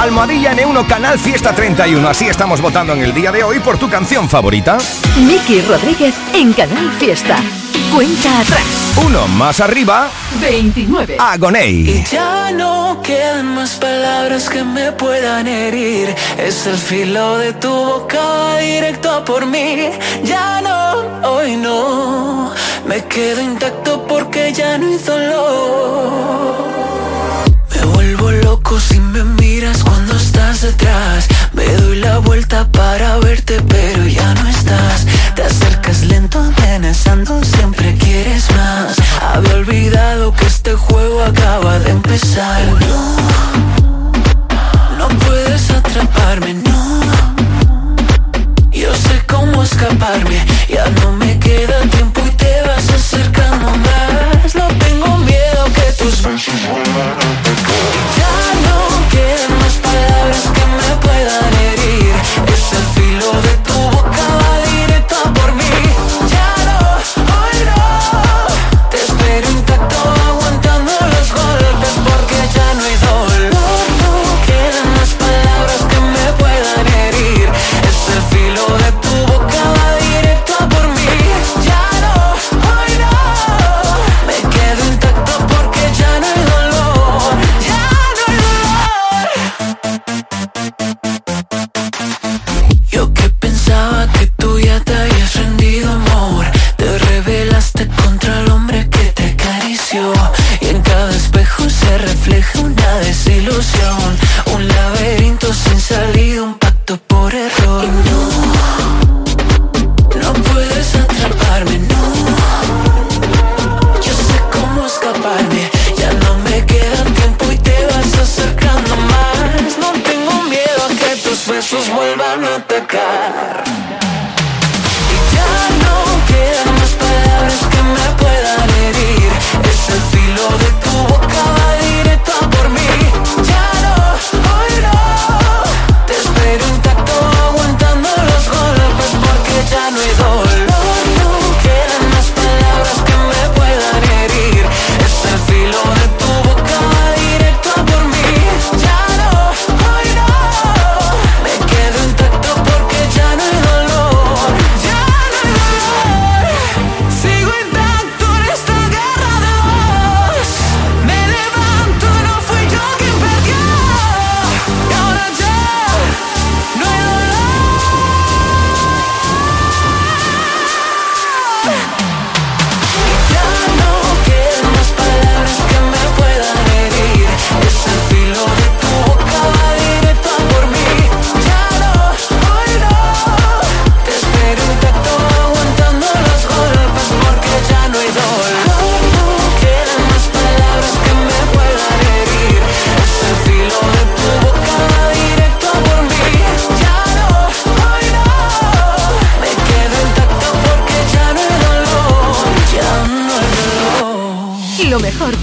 Almohadilla 0.00 0.54
N1 0.54 0.86
Canal 0.86 1.18
Fiesta 1.18 1.54
31. 1.54 2.08
Así 2.08 2.26
estamos 2.26 2.62
votando 2.62 2.94
en 2.94 3.02
el 3.02 3.12
día 3.12 3.30
de 3.30 3.44
hoy 3.44 3.60
por 3.60 3.76
tu 3.76 3.90
canción 3.90 4.30
favorita. 4.30 4.78
Miki 5.18 5.60
Rodríguez 5.60 6.14
en 6.32 6.54
Canal 6.54 6.90
Fiesta. 6.92 7.36
Cuenta 7.94 8.40
atrás. 8.40 8.62
Uno 9.04 9.26
más 9.28 9.60
arriba. 9.60 10.10
29. 10.40 11.16
Agoney. 11.18 11.90
Y 11.90 12.04
ya 12.04 12.50
no 12.52 13.00
quedan 13.02 13.54
más 13.54 13.70
palabras 13.76 14.48
que 14.48 14.62
me 14.62 14.92
puedan 14.92 15.46
herir. 15.46 16.14
Es 16.38 16.66
el 16.66 16.76
filo 16.76 17.38
de 17.38 17.54
tu 17.54 17.70
boca 17.70 18.58
directo 18.58 19.10
a 19.10 19.24
por 19.24 19.46
mí. 19.46 19.90
Ya 20.22 20.60
no, 20.60 21.28
hoy 21.30 21.56
no. 21.56 22.52
Me 22.86 23.04
quedo 23.04 23.40
intacto 23.40 24.06
porque 24.06 24.52
ya 24.52 24.78
no 24.78 24.88
hizo 24.94 25.18
lo. 25.18 26.68
Me 27.74 27.84
vuelvo 27.86 28.30
loco 28.32 28.78
si 28.78 29.00
me 29.00 29.24
miras 29.24 29.82
cuando 29.82 30.14
estás 30.16 30.60
detrás. 30.62 31.26
Me 31.52 31.64
doy 31.64 31.96
la 31.96 32.18
vuelta 32.18 32.66
para 32.70 33.16
verte, 33.18 33.60
pero 33.68 34.04
ya 34.06 34.34
no 34.34 34.48
estás. 34.48 35.06
Te 35.38 35.44
acercas 35.44 36.02
lento, 36.02 36.40
amenazando, 36.40 37.40
siempre 37.44 37.94
quieres 37.94 38.50
más. 38.56 38.96
Había 39.22 39.54
olvidado 39.54 40.34
que 40.34 40.44
este 40.44 40.74
juego 40.74 41.22
acaba 41.22 41.78
de 41.78 41.92
empezar. 41.92 42.60
No, 42.80 43.16
no 44.98 45.08
puedes 45.20 45.70
atraparme, 45.70 46.54
no. 46.54 47.00
Yo 48.72 48.92
sé 48.96 49.22
cómo 49.28 49.62
escaparme, 49.62 50.44
ya 50.68 50.90
no 51.02 51.12
me 51.12 51.38
queda 51.38 51.82
tiempo 51.82 52.20
y 52.26 52.30
te 52.30 52.60
vas 52.62 52.90
acercando 52.90 53.70
más. 53.70 54.56
No 54.56 54.66
tengo 54.84 55.18
miedo 55.18 55.66
que 55.72 55.92
tus 56.02 56.20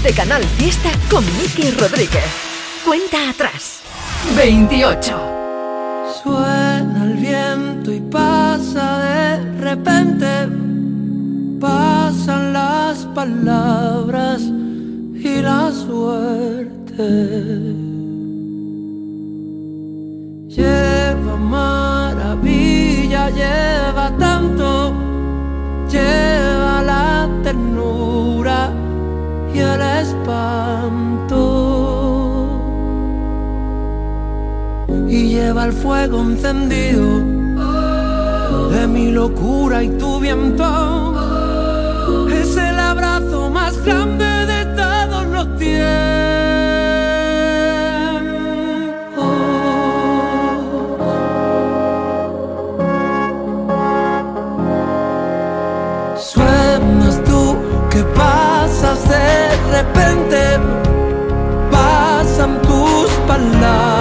de 0.02 0.12
Canal 0.12 0.42
Fiesta 0.58 0.90
con 1.10 1.24
Miki 1.38 1.70
Rodríguez. 1.72 2.24
Cuenta 2.84 3.30
atrás. 3.30 3.80
28. 4.36 5.20
Suena 6.22 7.04
el 7.04 7.14
viento 7.14 7.92
y 7.92 8.00
pasa 8.00 8.98
de 9.00 9.60
repente. 9.60 10.48
Pasan 11.60 12.52
las 12.52 13.06
palabras 13.14 14.42
y 14.42 15.42
la 15.42 15.70
suerte. 15.72 17.02
Lleva 20.48 21.36
maravilla, 21.36 23.30
lleva 23.30 24.10
tanto. 24.18 24.94
Lleva 25.90 26.45
lleva 35.56 35.64
el 35.64 35.72
fuego 35.72 36.20
encendido 36.20 37.20
de 38.70 38.86
mi 38.86 39.10
locura 39.10 39.82
y 39.82 39.88
tu 39.90 40.20
viento. 40.20 41.14
Es 42.30 42.56
el 42.56 42.78
abrazo 42.78 43.50
más 43.50 43.82
grande 43.84 44.26
de 44.52 44.64
todos 44.76 45.26
los 45.28 45.56
tiempos. 45.56 45.76
Suenas 56.18 57.24
tú 57.24 57.56
que 57.90 58.02
pasas 58.14 59.08
de 59.08 59.56
repente, 59.76 60.58
pasan 61.70 62.60
tus 62.62 63.10
palabras. 63.26 63.95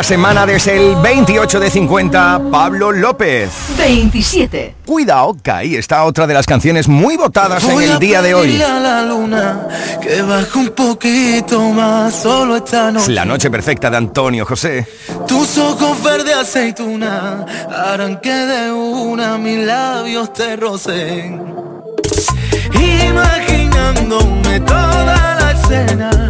Esta 0.00 0.14
semana 0.14 0.46
desde 0.46 0.76
el 0.92 0.96
28 0.96 1.60
de 1.60 1.70
50, 1.70 2.40
Pablo 2.50 2.90
López. 2.90 3.50
27. 3.76 4.76
Cuidado, 4.86 5.36
que 5.42 5.50
ahí 5.50 5.76
está 5.76 6.04
otra 6.04 6.26
de 6.26 6.32
las 6.32 6.46
canciones 6.46 6.88
muy 6.88 7.18
votadas 7.18 7.62
en 7.64 7.74
Voy 7.74 7.84
el 7.84 7.92
a 7.92 7.98
día 7.98 8.22
de 8.22 8.32
hoy. 8.32 8.62
a 8.62 8.80
la 8.80 9.02
luna 9.02 9.68
que 10.00 10.22
baje 10.22 10.58
un 10.58 10.68
poquito 10.70 11.60
más 11.72 12.14
solo 12.14 12.56
esta 12.56 12.88
Es 12.88 12.94
noche. 12.94 13.12
la 13.12 13.26
noche 13.26 13.50
perfecta 13.50 13.90
de 13.90 13.98
Antonio 13.98 14.46
José. 14.46 14.86
Tus 15.28 15.58
ojos 15.58 16.02
verde 16.02 16.32
aceituna 16.32 17.44
harán 17.70 18.20
que 18.22 18.32
de 18.32 18.72
una 18.72 19.36
mis 19.36 19.58
labios 19.66 20.32
te 20.32 20.56
rocen. 20.56 21.42
Imaginándome 22.72 24.60
toda 24.60 25.36
la 25.40 25.50
escena, 25.52 26.29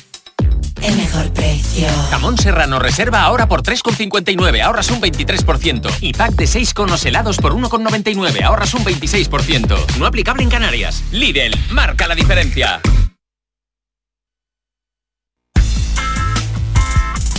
el 0.83 0.95
mejor 0.97 1.31
precio. 1.33 1.87
Jamón 2.09 2.37
serrano 2.37 2.79
reserva 2.79 3.21
ahora 3.21 3.47
por 3.47 3.63
3,59, 3.63 4.61
ahorras 4.61 4.89
un 4.91 5.01
23%. 5.01 5.89
Y 6.01 6.13
pack 6.13 6.33
de 6.33 6.47
6 6.47 6.73
conos 6.73 7.05
helados 7.05 7.37
por 7.37 7.53
1,99, 7.53 8.43
ahorras 8.43 8.73
un 8.73 8.83
26%. 8.83 9.97
No 9.97 10.05
aplicable 10.05 10.43
en 10.43 10.49
Canarias. 10.49 11.03
Lidl, 11.11 11.53
marca 11.71 12.07
la 12.07 12.15
diferencia. 12.15 12.81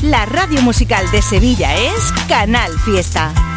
La 0.03 0.27
radio 0.27 0.61
musical 0.63 1.09
de 1.13 1.23
Sevilla 1.23 1.77
es 1.77 2.13
Canal 2.27 2.77
Fiesta. 2.81 3.52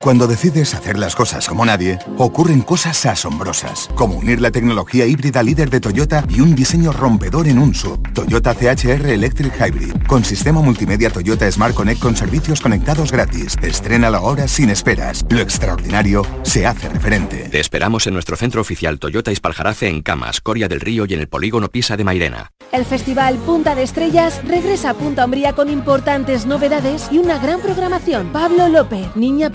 Cuando 0.00 0.28
decides 0.28 0.74
hacer 0.74 0.96
las 0.96 1.16
cosas 1.16 1.48
como 1.48 1.66
nadie, 1.66 1.98
ocurren 2.18 2.62
cosas 2.62 3.04
asombrosas, 3.04 3.88
como 3.96 4.14
unir 4.14 4.40
la 4.40 4.52
tecnología 4.52 5.06
híbrida 5.06 5.42
líder 5.42 5.70
de 5.70 5.80
Toyota 5.80 6.24
y 6.28 6.40
un 6.40 6.54
diseño 6.54 6.92
rompedor 6.92 7.48
en 7.48 7.58
un 7.58 7.74
sub. 7.74 8.00
Toyota 8.12 8.54
CHR 8.54 9.08
Electric 9.08 9.52
Hybrid, 9.60 10.06
con 10.06 10.24
sistema 10.24 10.62
multimedia 10.62 11.10
Toyota 11.10 11.50
Smart 11.50 11.74
Connect 11.74 12.00
con 12.00 12.14
servicios 12.14 12.60
conectados 12.60 13.10
gratis. 13.10 13.56
Estrena 13.60 14.08
la 14.08 14.20
hora 14.20 14.46
sin 14.46 14.70
esperas. 14.70 15.26
Lo 15.30 15.40
extraordinario 15.40 16.24
se 16.44 16.64
hace 16.64 16.88
referente. 16.88 17.48
Te 17.48 17.58
esperamos 17.58 18.06
en 18.06 18.14
nuestro 18.14 18.36
centro 18.36 18.60
oficial 18.60 19.00
Toyota 19.00 19.32
Ispaljarafe 19.32 19.88
en 19.88 20.02
Camas, 20.02 20.40
Coria 20.40 20.68
del 20.68 20.80
Río 20.80 21.06
y 21.08 21.14
en 21.14 21.20
el 21.20 21.28
polígono 21.28 21.70
Pisa 21.70 21.96
de 21.96 22.04
Mairena. 22.04 22.52
El 22.70 22.84
Festival 22.84 23.36
Punta 23.38 23.74
de 23.74 23.82
Estrellas 23.82 24.42
regresa 24.46 24.90
a 24.90 24.94
Punta 24.94 25.24
Umbría 25.24 25.54
con 25.54 25.68
importantes 25.70 26.46
novedades 26.46 27.08
y 27.10 27.18
una 27.18 27.38
gran 27.38 27.60
programación. 27.60 28.30
Pablo 28.30 28.68
López, 28.68 29.08
Niña 29.16 29.50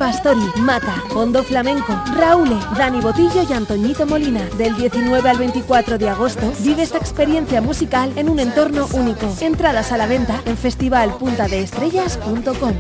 Mata, 0.58 1.04
Fondo 1.10 1.44
Flamenco, 1.44 1.94
Raúl, 2.16 2.50
Dani 2.78 3.02
Botillo 3.02 3.44
y 3.48 3.54
Antoñito 3.54 4.06
Molina. 4.06 4.42
Del 4.58 4.76
19 4.76 5.30
al 5.30 5.38
24 5.38 5.98
de 5.98 6.10
agosto 6.10 6.52
vive 6.60 6.84
esta 6.84 6.98
experiencia 6.98 7.62
musical 7.62 8.12
en 8.16 8.28
un 8.30 8.40
entorno 8.40 8.88
único. 8.94 9.34
Entradas 9.42 9.92
a 9.92 9.98
la 9.98 10.08
venta 10.08 10.42
en 10.46 10.58
festivalpuntadeestrellas.com. 10.58 12.74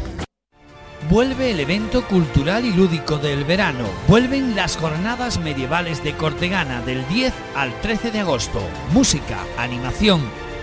Vuelve 1.10 1.52
el 1.52 1.60
evento 1.60 2.08
cultural 2.08 2.64
y 2.66 2.72
lúdico 2.74 3.18
del 3.18 3.44
verano. 3.44 3.84
Vuelven 4.08 4.56
las 4.56 4.78
jornadas 4.78 5.40
medievales 5.40 6.02
de 6.04 6.16
Cortegana 6.16 6.82
del 6.82 7.08
10 7.10 7.34
al 7.56 7.74
13 7.82 8.12
de 8.12 8.22
agosto. 8.22 8.62
Música, 8.94 9.40
animación, 9.58 10.22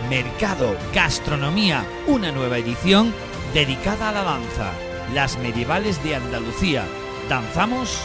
mercado, 0.09 0.75
gastronomía. 0.95 1.85
Una 2.07 2.33
nueva 2.33 2.57
edición 2.59 3.13
dedicada 3.53 4.09
a 4.09 4.13
la 4.13 4.25
danza 4.25 4.73
las 5.15 5.39
medievales 5.39 6.03
de 6.05 6.17
Andalucía. 6.17 6.85
¿Danzamos? 7.29 8.01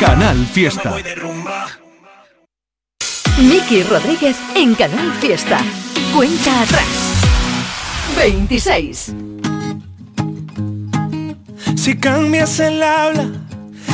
Canal 0.00 0.46
Fiesta. 0.46 0.96
Miki 3.38 3.82
Rodríguez 3.82 4.36
en 4.54 4.74
Canal 4.74 5.12
Fiesta. 5.20 5.60
Cuenta 6.14 6.62
atrás. 6.62 7.09
26. 8.20 9.14
Si 11.74 11.96
cambias 11.96 12.60
el 12.60 12.82
habla, 12.82 13.30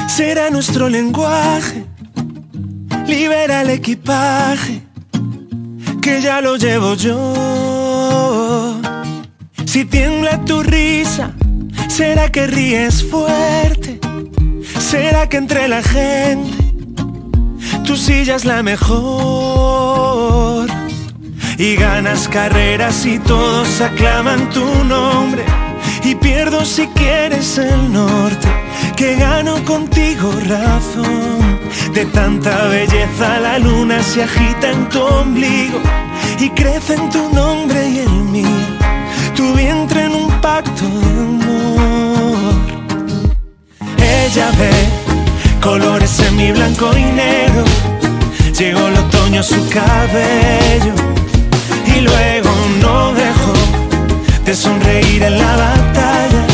será 0.09 0.51
nuestro 0.51 0.89
lenguaje. 0.89 1.85
Libera 3.07 3.63
el 3.63 3.71
equipaje, 3.71 4.83
que 6.03 6.21
ya 6.21 6.41
lo 6.41 6.57
llevo 6.57 6.95
yo. 6.95 8.81
Si 9.65 9.85
tiembla 9.85 10.45
tu 10.45 10.61
risa, 10.65 11.33
será 11.89 12.29
que 12.29 12.49
ríes 12.49 13.05
fuerte. 13.05 14.01
Será 14.81 15.29
que 15.29 15.37
entre 15.37 15.69
la 15.69 15.85
gente 15.85 16.57
tu 17.85 17.97
silla 17.97 18.35
es 18.35 18.45
la 18.45 18.65
mejor. 18.65 19.87
Y 21.59 21.75
ganas 21.77 22.29
carreras 22.29 23.07
y 23.07 23.19
todos 23.19 23.81
aclaman 23.81 24.51
tu 24.51 24.85
nombre. 24.85 25.43
Y 26.05 26.15
pierdo 26.15 26.65
si 26.65 26.87
quieres 26.89 27.57
el 27.57 27.93
norte, 27.93 28.49
que 28.95 29.17
gano 29.17 29.65
contigo 29.65 30.33
razón. 30.47 31.59
De 31.95 32.05
tanta 32.07 32.67
belleza 32.67 33.41
la 33.41 33.59
luna 33.59 34.03
se 34.03 34.25
agita 34.25 34.71
en 34.71 34.89
tu 34.91 35.01
ombligo 35.01 35.81
y 36.39 36.51
crece 36.51 36.95
en 36.95 37.09
tu 37.09 37.31
nombre 37.33 37.89
y 37.89 37.99
el 38.01 38.11
mío. 38.11 38.49
Tu 39.35 39.55
vientre 39.55 40.05
en 40.05 40.15
un 40.15 40.31
pacto 40.43 40.85
de 40.85 41.21
amor. 41.21 42.55
Ella 43.97 44.51
ve 44.59 45.61
colores 45.63 46.21
en 46.21 46.37
mi 46.37 46.53
blanco 46.53 46.91
y 46.97 47.03
negro. 47.03 47.65
Llegó 48.59 48.89
el 48.89 48.97
otoño 48.97 49.41
a 49.41 49.43
su 49.43 49.69
cabello 49.71 51.17
y 51.97 52.01
luego 52.01 52.51
no 52.81 53.15
dejó 53.15 53.55
de 54.45 54.55
sonreír 54.55 55.23
en 55.23 55.39
la 55.39 55.57
batalla, 55.57 56.47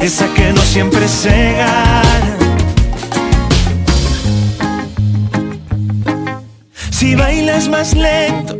esa 0.00 0.26
que 0.34 0.52
no 0.52 0.62
siempre 0.62 1.06
se 1.08 1.52
gana. 1.52 2.36
Si 6.90 7.14
bailas 7.14 7.68
más 7.68 7.94
lento, 7.94 8.58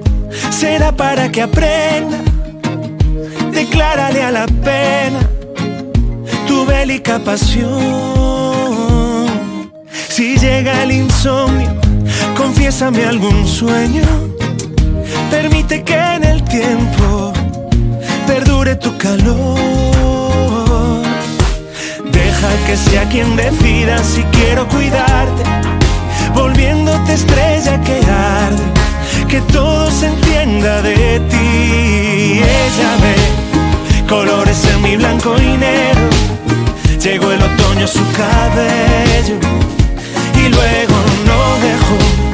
será 0.51 0.93
para 0.95 1.31
que 1.31 1.43
aprenda. 1.43 2.19
Declárale 3.53 4.23
a 4.23 4.31
la 4.31 4.47
pena 4.47 5.21
tu 6.47 6.67
bélica 6.67 7.19
pasión. 7.19 7.77
Si 10.09 10.37
llega 10.37 10.83
el 10.83 10.93
insomnio, 10.93 11.75
confiésame 12.37 13.05
algún 13.05 13.47
sueño. 13.47 14.36
Permite 15.31 15.83
que 15.83 15.95
en 15.95 16.25
el 16.25 16.43
tiempo 16.45 17.33
perdure 18.27 18.77
tu 18.77 18.97
calor. 18.97 19.59
Deja 22.13 22.51
que 22.67 22.77
sea 22.77 23.09
quien 23.09 23.37
decida 23.37 24.03
si 24.03 24.23
quiero 24.25 24.67
cuidarte, 24.69 25.43
volviéndote 26.35 27.15
estrella 27.15 27.81
que 27.83 27.97
arde, 27.97 28.65
que 29.29 29.41
todo 29.53 29.91
se 29.91 30.07
entienda 30.07 30.83
de 30.83 31.21
ti. 31.31 32.41
Ella 32.43 32.91
ve 33.03 33.17
colores 34.09 34.65
en 34.73 34.83
mi 34.83 34.97
blanco 34.97 35.35
y 35.39 35.57
negro, 35.57 36.09
llegó 37.03 37.33
el 37.33 37.43
otoño 37.43 37.85
a 37.85 37.89
su 37.89 38.05
cabello 38.13 39.39
y 40.35 40.49
luego 40.49 40.97
no 41.27 41.41
dejó 41.67 42.27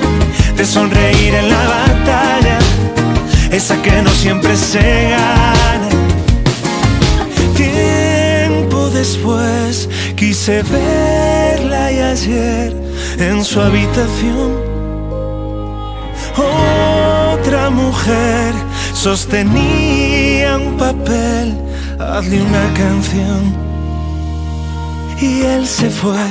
de 0.56 0.64
sonreír 0.66 1.34
en 1.34 1.48
la 1.48 1.66
batalla, 1.66 2.58
esa 3.52 3.80
que 3.82 4.02
no 4.02 4.10
siempre 4.10 4.56
se 4.56 5.10
gana. 5.10 5.88
Tiempo 7.54 8.90
después 8.90 9.88
quise 10.16 10.62
verla 10.62 11.92
y 11.92 11.98
ayer 11.98 12.74
en 13.18 13.44
su 13.44 13.60
habitación 13.60 14.72
otra 16.36 17.70
mujer 17.70 18.54
sostenía 18.94 20.56
un 20.56 20.76
papel, 20.76 21.54
hazle 21.98 22.42
una 22.42 22.72
canción. 22.74 23.54
Y 25.20 25.42
él 25.42 25.66
se 25.66 25.90
fue, 25.90 26.26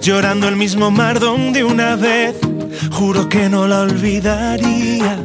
llorando 0.00 0.48
el 0.48 0.56
mismo 0.56 0.90
mar 0.90 1.20
donde 1.20 1.62
una 1.64 1.96
vez 1.96 2.34
juro 2.90 3.28
que 3.28 3.48
no 3.48 3.66
la 3.68 3.82
olvidaría. 3.82 5.18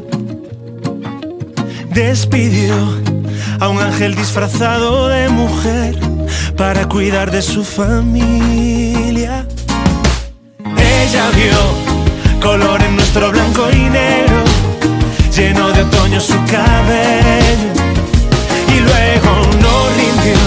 Despidió 1.94 2.74
a 3.60 3.70
un 3.70 3.80
ángel 3.80 4.16
disfrazado 4.16 5.10
de 5.10 5.30
mujer 5.30 5.96
para 6.58 6.90
cuidar 6.90 7.30
de 7.30 7.42
su 7.44 7.64
familia. 7.64 9.46
Ella 10.76 11.26
vio 11.36 12.42
color 12.42 12.82
en 12.82 12.96
nuestro 12.96 13.32
blanco 13.32 13.68
y 13.72 13.90
negro, 13.90 14.44
lleno 15.36 15.72
de 15.72 15.84
otoño 15.84 16.20
su 16.20 16.34
cabello. 16.46 17.70
Y 18.76 18.80
luego 18.80 19.32
no 19.62 19.90
rindió 19.96 20.40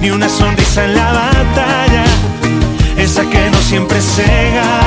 ni 0.00 0.10
una 0.10 0.28
sonrisa 0.28 0.84
en 0.84 0.94
la 0.94 1.12
batalla, 1.12 2.04
esa 2.96 3.28
que 3.28 3.50
no 3.50 3.58
siempre 3.58 4.00
se 4.00 4.50
gana. 4.54 4.79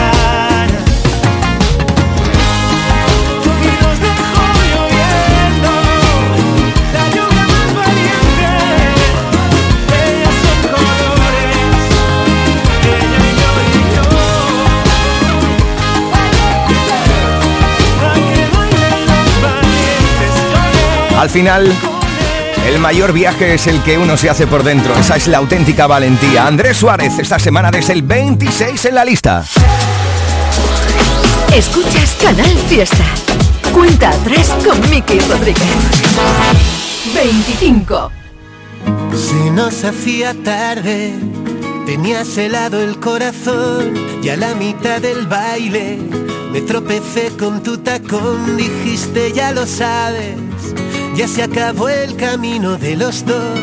Al 21.23 21.29
final, 21.29 21.73
el 22.67 22.79
mayor 22.79 23.13
viaje 23.13 23.53
es 23.53 23.67
el 23.67 23.81
que 23.83 23.97
uno 23.97 24.17
se 24.17 24.29
hace 24.29 24.45
por 24.45 24.61
dentro. 24.61 24.93
Esa 24.99 25.15
es 25.15 25.29
la 25.29 25.37
auténtica 25.37 25.87
valentía. 25.87 26.45
Andrés 26.45 26.75
Suárez, 26.75 27.17
esta 27.17 27.39
semana 27.39 27.71
desde 27.71 27.93
el 27.93 28.01
26 28.01 28.83
en 28.83 28.95
la 28.95 29.05
lista. 29.05 29.45
Escuchas 31.55 32.17
Canal 32.21 32.57
Fiesta. 32.67 33.05
Cuenta 33.73 34.09
atrás 34.09 34.53
con 34.65 34.77
Miki 34.89 35.17
Rodríguez. 35.21 35.63
25. 37.15 38.11
Se 39.15 39.49
nos 39.51 39.81
hacía 39.85 40.35
tarde, 40.43 41.13
tenías 41.85 42.37
helado 42.37 42.81
el 42.81 42.99
corazón 42.99 43.93
y 44.21 44.27
a 44.27 44.35
la 44.35 44.55
mitad 44.55 44.99
del 44.99 45.25
baile 45.25 45.99
me 46.53 46.61
tropecé 46.61 47.31
con 47.35 47.63
tu 47.63 47.79
tacón, 47.79 48.57
dijiste 48.57 49.31
ya 49.31 49.51
lo 49.51 49.65
sabes, 49.65 50.35
ya 51.15 51.27
se 51.27 51.43
acabó 51.43 51.89
el 51.89 52.15
camino 52.15 52.77
de 52.77 52.95
los 52.95 53.25
dos. 53.25 53.59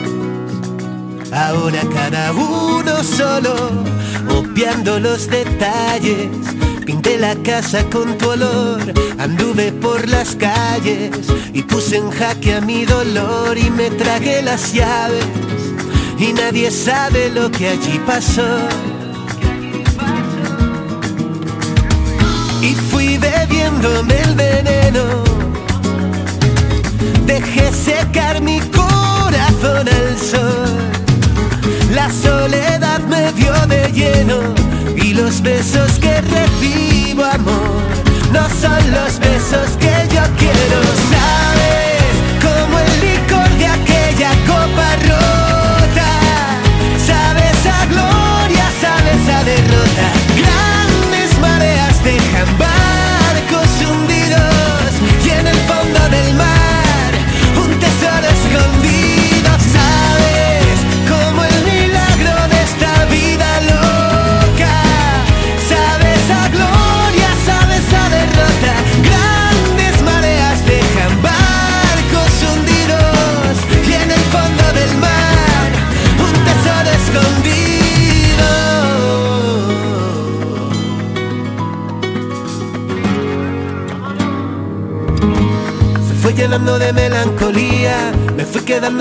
Ahora 1.32 1.80
cada 1.92 2.32
uno 2.32 3.03
solo, 3.03 3.55
obviando 4.28 5.01
los 5.01 5.28
detalles. 5.28 6.28
Pinté 6.84 7.18
la 7.18 7.34
casa 7.36 7.84
con 7.84 8.18
tu 8.18 8.30
olor, 8.30 8.80
anduve 9.18 9.72
por 9.72 10.09
las 10.09 10.34
calles 10.34 11.11
y 11.53 11.62
puse 11.62 11.98
en 11.98 12.11
jaque 12.11 12.55
a 12.55 12.61
mi 12.61 12.84
dolor 12.84 13.57
y 13.57 13.70
me 13.70 13.90
tragué 13.90 14.42
las 14.42 14.72
llaves. 14.72 15.24
Y 16.18 16.32
nadie 16.32 16.70
sabe 16.70 17.30
lo 17.30 17.51
que 17.51 17.68
allí 17.68 17.98
pasó. 18.07 18.59
Y 22.61 22.74
fui 22.90 23.18
bebiéndome 23.18 24.20
el 24.22 24.34
veneno. 24.34 25.39
Dejé 27.26 27.72
secar 27.72 28.40
mi 28.40 28.61
corazón 28.61 29.88
al 29.88 30.18
sol. 30.18 30.90
La 31.94 32.11
soledad 32.11 33.01
me 33.09 33.32
dio 33.32 33.55
de 33.66 33.92
lleno 33.92 34.40
y 34.96 35.14
los 35.14 35.42
besos 35.42 35.98
que 35.98 36.20
recibo 36.20 37.24
amor 37.24 37.80
no 38.32 38.48
son 38.61 38.90
los 38.92 39.18
besos 39.18 39.76
que 39.78 40.14
yo 40.14 40.22
quiero. 40.38 40.80
Sabes 41.11 41.49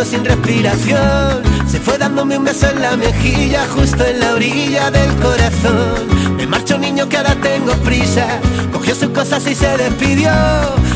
sin 0.05 0.23
respiración. 0.23 1.41
Se 1.67 1.79
fue 1.79 1.97
dándome 1.97 2.37
un 2.37 2.45
beso 2.45 2.69
en 2.69 2.81
la 2.81 2.95
mejilla, 2.95 3.67
justo 3.67 4.05
en 4.05 4.19
la 4.19 4.33
orilla 4.33 4.89
del 4.91 5.13
corazón. 5.15 6.07
Me 6.37 6.47
marcho 6.47 6.77
niño 6.77 7.09
que 7.09 7.17
ahora 7.17 7.35
tengo 7.35 7.73
prisa. 7.83 8.25
Cogió 8.71 8.95
sus 8.95 9.09
cosas 9.09 9.45
y 9.47 9.55
se 9.55 9.77
despidió. 9.77 10.31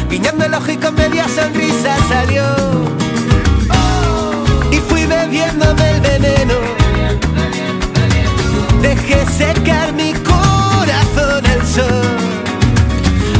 Guiñando 0.09 0.45
el 0.45 0.53
ojo 0.53 0.71
y 0.71 0.77
con 0.77 0.95
media 0.95 1.27
sonrisa 1.27 1.95
salió. 2.07 2.43
Y 4.71 4.77
fui 4.77 5.05
bebiéndome 5.05 5.91
el 5.91 6.01
veneno. 6.01 6.55
Dejé 8.81 9.25
secar 9.25 9.91
mi 9.93 10.13
corazón 10.13 11.45
al 11.45 11.67
sol. 11.67 12.03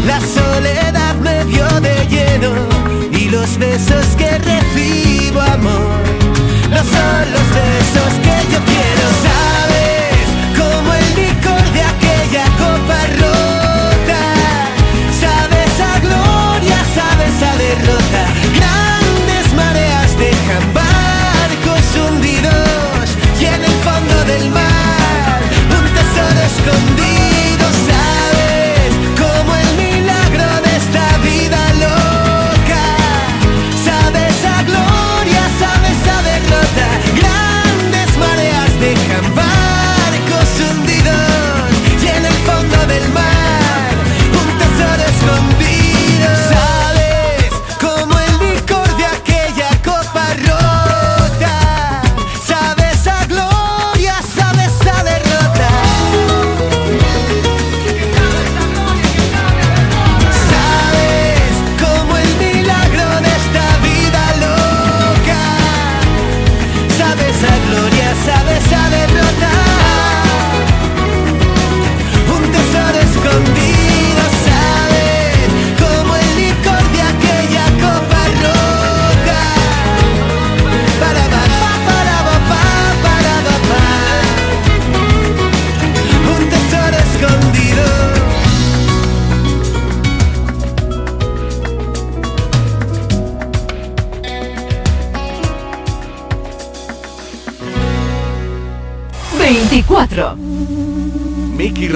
La 0.06 0.20
soledad 0.20 1.16
me 1.22 1.46
vio 1.46 1.66
de 1.80 2.08
lleno 2.08 2.52
y 3.12 3.30
los 3.30 3.58
besos 3.58 4.06
que 4.18 4.38
no 5.34 6.78
son 6.78 7.32
los 7.32 7.50
besos 7.54 8.14
que 8.24 8.33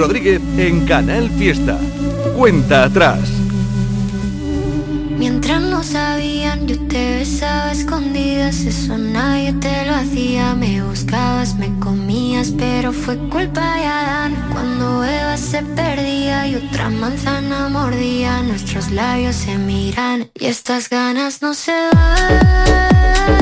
Rodríguez 0.07 0.41
en 0.57 0.85
Canal 0.85 1.29
Fiesta. 1.31 1.77
Cuenta 2.37 2.85
atrás. 2.85 3.19
Mientras 5.17 5.61
no 5.61 5.83
sabían, 5.83 6.65
yo 6.65 6.79
te 6.87 7.17
besaba 7.17 7.73
escondidas, 7.73 8.61
eso 8.61 8.97
nadie 8.97 9.51
te 9.51 9.85
lo 9.85 9.95
hacía. 9.95 10.55
Me 10.55 10.81
buscabas, 10.81 11.55
me 11.55 11.77
comías, 11.79 12.53
pero 12.57 12.93
fue 12.93 13.17
culpa 13.17 13.75
de 13.75 13.85
Adán. 13.85 14.33
Cuando 14.53 15.03
Eva 15.03 15.35
se 15.35 15.61
perdía 15.61 16.47
y 16.47 16.55
otra 16.55 16.89
manzana 16.89 17.67
mordía, 17.67 18.41
nuestros 18.43 18.89
labios 18.91 19.35
se 19.35 19.57
miran 19.57 20.29
y 20.39 20.45
estas 20.45 20.87
ganas 20.89 21.41
no 21.41 21.53
se 21.53 21.73
van. 21.91 23.36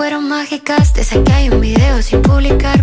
Fueron 0.00 0.30
mágicas, 0.30 0.94
de 0.94 1.02
esas 1.02 1.18
que 1.26 1.30
hay 1.30 1.50
un 1.50 1.60
video 1.60 2.00
sin 2.00 2.22
publicar, 2.22 2.79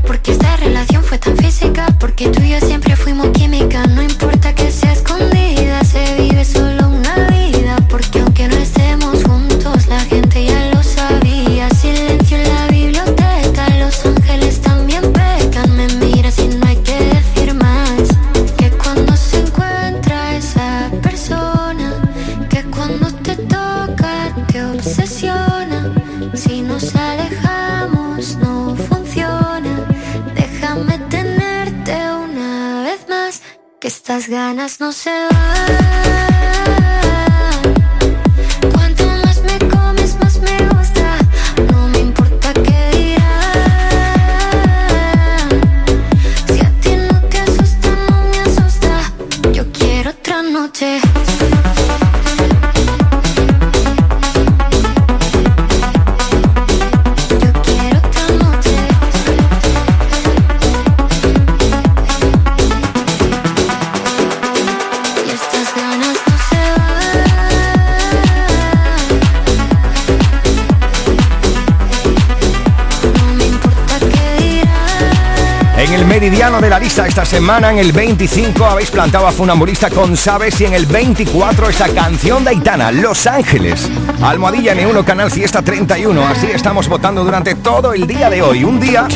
semana, 77.47 77.71
en 77.71 77.77
el 77.77 77.93
25, 77.93 78.65
habéis 78.65 78.91
plantado 78.91 79.25
a 79.25 79.31
Funambulista 79.31 79.89
con 79.89 80.17
Sabes 80.17 80.59
y 80.59 80.65
en 80.65 80.73
el 80.73 80.85
24 80.85 81.69
esta 81.69 81.87
canción 81.87 82.43
de 82.43 82.49
Aitana, 82.49 82.91
Los 82.91 83.25
Ángeles. 83.25 83.89
Almohadilla 84.21 84.75
N1 84.75 85.05
Canal 85.05 85.31
Fiesta 85.31 85.61
31. 85.61 86.27
Así 86.27 86.47
estamos 86.47 86.89
votando 86.89 87.23
durante 87.23 87.55
todo 87.55 87.93
el 87.93 88.05
día 88.05 88.29
de 88.29 88.41
hoy. 88.41 88.65
Un 88.65 88.81
día 88.81 89.07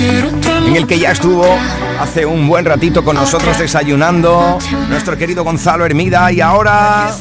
en 0.66 0.74
el 0.78 0.88
que 0.88 0.98
ya 0.98 1.12
estuvo 1.12 1.46
hace 2.00 2.26
un 2.26 2.48
buen 2.48 2.64
ratito 2.64 3.04
con 3.04 3.18
nosotros 3.18 3.60
desayunando 3.60 4.58
nuestro 4.88 5.18
querido 5.18 5.44
Gonzalo 5.44 5.86
Hermida 5.86 6.32
y 6.32 6.40
ahora 6.40 7.14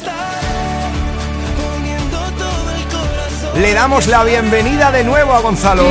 le 3.59 3.73
damos 3.73 4.07
la 4.07 4.23
bienvenida 4.23 4.93
de 4.93 5.03
nuevo 5.03 5.33
a 5.33 5.41
Gonzalo. 5.41 5.83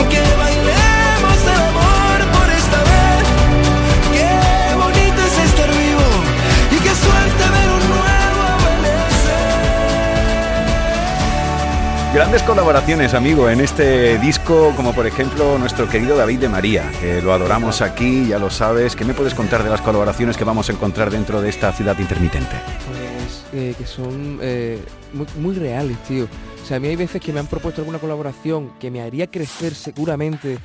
Grandes 12.20 12.42
colaboraciones, 12.42 13.14
amigo, 13.14 13.48
en 13.48 13.62
este 13.62 14.18
disco, 14.18 14.74
como 14.76 14.92
por 14.92 15.06
ejemplo 15.06 15.56
nuestro 15.56 15.88
querido 15.88 16.18
David 16.18 16.40
de 16.40 16.48
María, 16.50 16.92
que 17.00 17.22
lo 17.22 17.32
adoramos 17.32 17.80
aquí, 17.80 18.26
ya 18.28 18.38
lo 18.38 18.50
sabes. 18.50 18.94
¿Qué 18.94 19.06
me 19.06 19.14
puedes 19.14 19.32
contar 19.32 19.64
de 19.64 19.70
las 19.70 19.80
colaboraciones 19.80 20.36
que 20.36 20.44
vamos 20.44 20.68
a 20.68 20.72
encontrar 20.72 21.10
dentro 21.10 21.40
de 21.40 21.48
esta 21.48 21.72
ciudad 21.72 21.98
intermitente? 21.98 22.56
Pues 22.86 23.46
eh, 23.54 23.74
que 23.76 23.86
son 23.86 24.38
eh, 24.42 24.84
muy, 25.14 25.26
muy 25.38 25.54
reales, 25.54 25.96
tío. 26.04 26.28
O 26.62 26.66
sea, 26.66 26.76
a 26.76 26.80
mí 26.80 26.88
hay 26.88 26.96
veces 26.96 27.22
que 27.22 27.32
me 27.32 27.40
han 27.40 27.46
propuesto 27.46 27.80
alguna 27.80 27.98
colaboración 27.98 28.72
que 28.78 28.90
me 28.90 29.00
haría 29.00 29.30
crecer 29.30 29.74
seguramente 29.74 30.58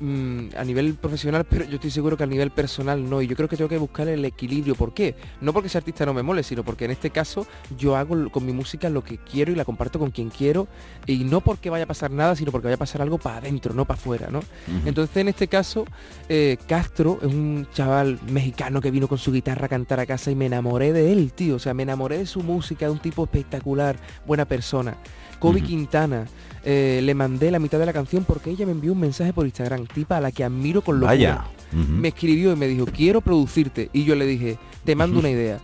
mm, 0.00 0.48
a 0.56 0.64
nivel 0.64 0.94
profesional, 0.94 1.44
pero 1.44 1.64
yo 1.64 1.76
estoy 1.76 1.90
seguro 1.90 2.16
que 2.16 2.24
a 2.24 2.26
nivel 2.26 2.50
personal 2.50 3.08
no. 3.08 3.22
Y 3.22 3.26
yo 3.26 3.36
creo 3.36 3.48
que 3.48 3.56
tengo 3.56 3.68
que 3.68 3.78
buscar 3.78 4.08
el 4.08 4.24
equilibrio. 4.24 4.74
¿Por 4.74 4.94
qué? 4.94 5.14
No 5.40 5.52
porque 5.52 5.68
ese 5.68 5.78
artista 5.78 6.06
no 6.06 6.14
me 6.14 6.22
mole, 6.22 6.42
sino 6.42 6.64
porque 6.64 6.84
en 6.84 6.90
este 6.92 7.10
caso 7.10 7.46
yo 7.76 7.96
hago 7.96 8.30
con 8.30 8.44
mi 8.44 8.52
música 8.52 8.88
lo 8.90 9.02
que 9.02 9.18
quiero 9.18 9.52
y 9.52 9.54
la 9.54 9.64
comparto 9.64 9.98
con 9.98 10.10
quien 10.10 10.30
quiero. 10.30 10.68
Y 11.06 11.24
no 11.24 11.40
porque 11.40 11.70
vaya 11.70 11.84
a 11.84 11.88
pasar 11.88 12.10
nada, 12.10 12.36
sino 12.36 12.52
porque 12.52 12.66
vaya 12.66 12.76
a 12.76 12.78
pasar 12.78 13.02
algo 13.02 13.18
para 13.18 13.38
adentro, 13.38 13.74
no 13.74 13.84
para 13.84 13.98
afuera, 13.98 14.28
¿no? 14.30 14.40
Entonces 14.84 15.16
en 15.16 15.28
este 15.28 15.48
caso, 15.48 15.84
eh, 16.28 16.56
Castro 16.66 17.18
es 17.22 17.28
un 17.28 17.66
chaval 17.72 18.18
mexicano 18.28 18.80
que 18.80 18.90
vino 18.90 19.08
con 19.08 19.18
su 19.18 19.32
guitarra 19.32 19.66
a 19.66 19.68
cantar 19.68 20.00
a 20.00 20.06
casa 20.06 20.30
y 20.30 20.34
me 20.34 20.46
enamoré 20.46 20.92
de 20.92 21.12
él, 21.12 21.32
tío. 21.32 21.56
O 21.56 21.58
sea, 21.58 21.74
me 21.74 21.82
enamoré 21.82 22.18
de 22.18 22.26
su 22.26 22.42
música, 22.42 22.86
de 22.86 22.92
un 22.92 22.98
tipo 22.98 23.24
espectacular, 23.24 23.96
buena 24.26 24.44
persona. 24.44 24.96
Kobe 25.46 25.62
Quintana, 25.62 26.26
eh, 26.64 27.00
le 27.02 27.14
mandé 27.14 27.52
la 27.52 27.60
mitad 27.60 27.78
de 27.78 27.86
la 27.86 27.92
canción 27.92 28.24
porque 28.24 28.50
ella 28.50 28.66
me 28.66 28.72
envió 28.72 28.92
un 28.92 28.98
mensaje 28.98 29.32
por 29.32 29.46
Instagram, 29.46 29.86
tipa 29.86 30.16
a 30.16 30.20
la 30.20 30.32
que 30.32 30.42
admiro 30.42 30.82
con 30.82 30.96
locura. 30.96 31.14
Vaya. 31.14 31.44
Me 31.72 32.08
escribió 32.08 32.52
y 32.52 32.56
me 32.56 32.66
dijo, 32.66 32.86
quiero 32.86 33.20
producirte. 33.20 33.88
Y 33.92 34.04
yo 34.04 34.16
le 34.16 34.26
dije, 34.26 34.58
te 34.84 34.96
mando 34.96 35.20
una 35.20 35.30
idea. 35.30 35.60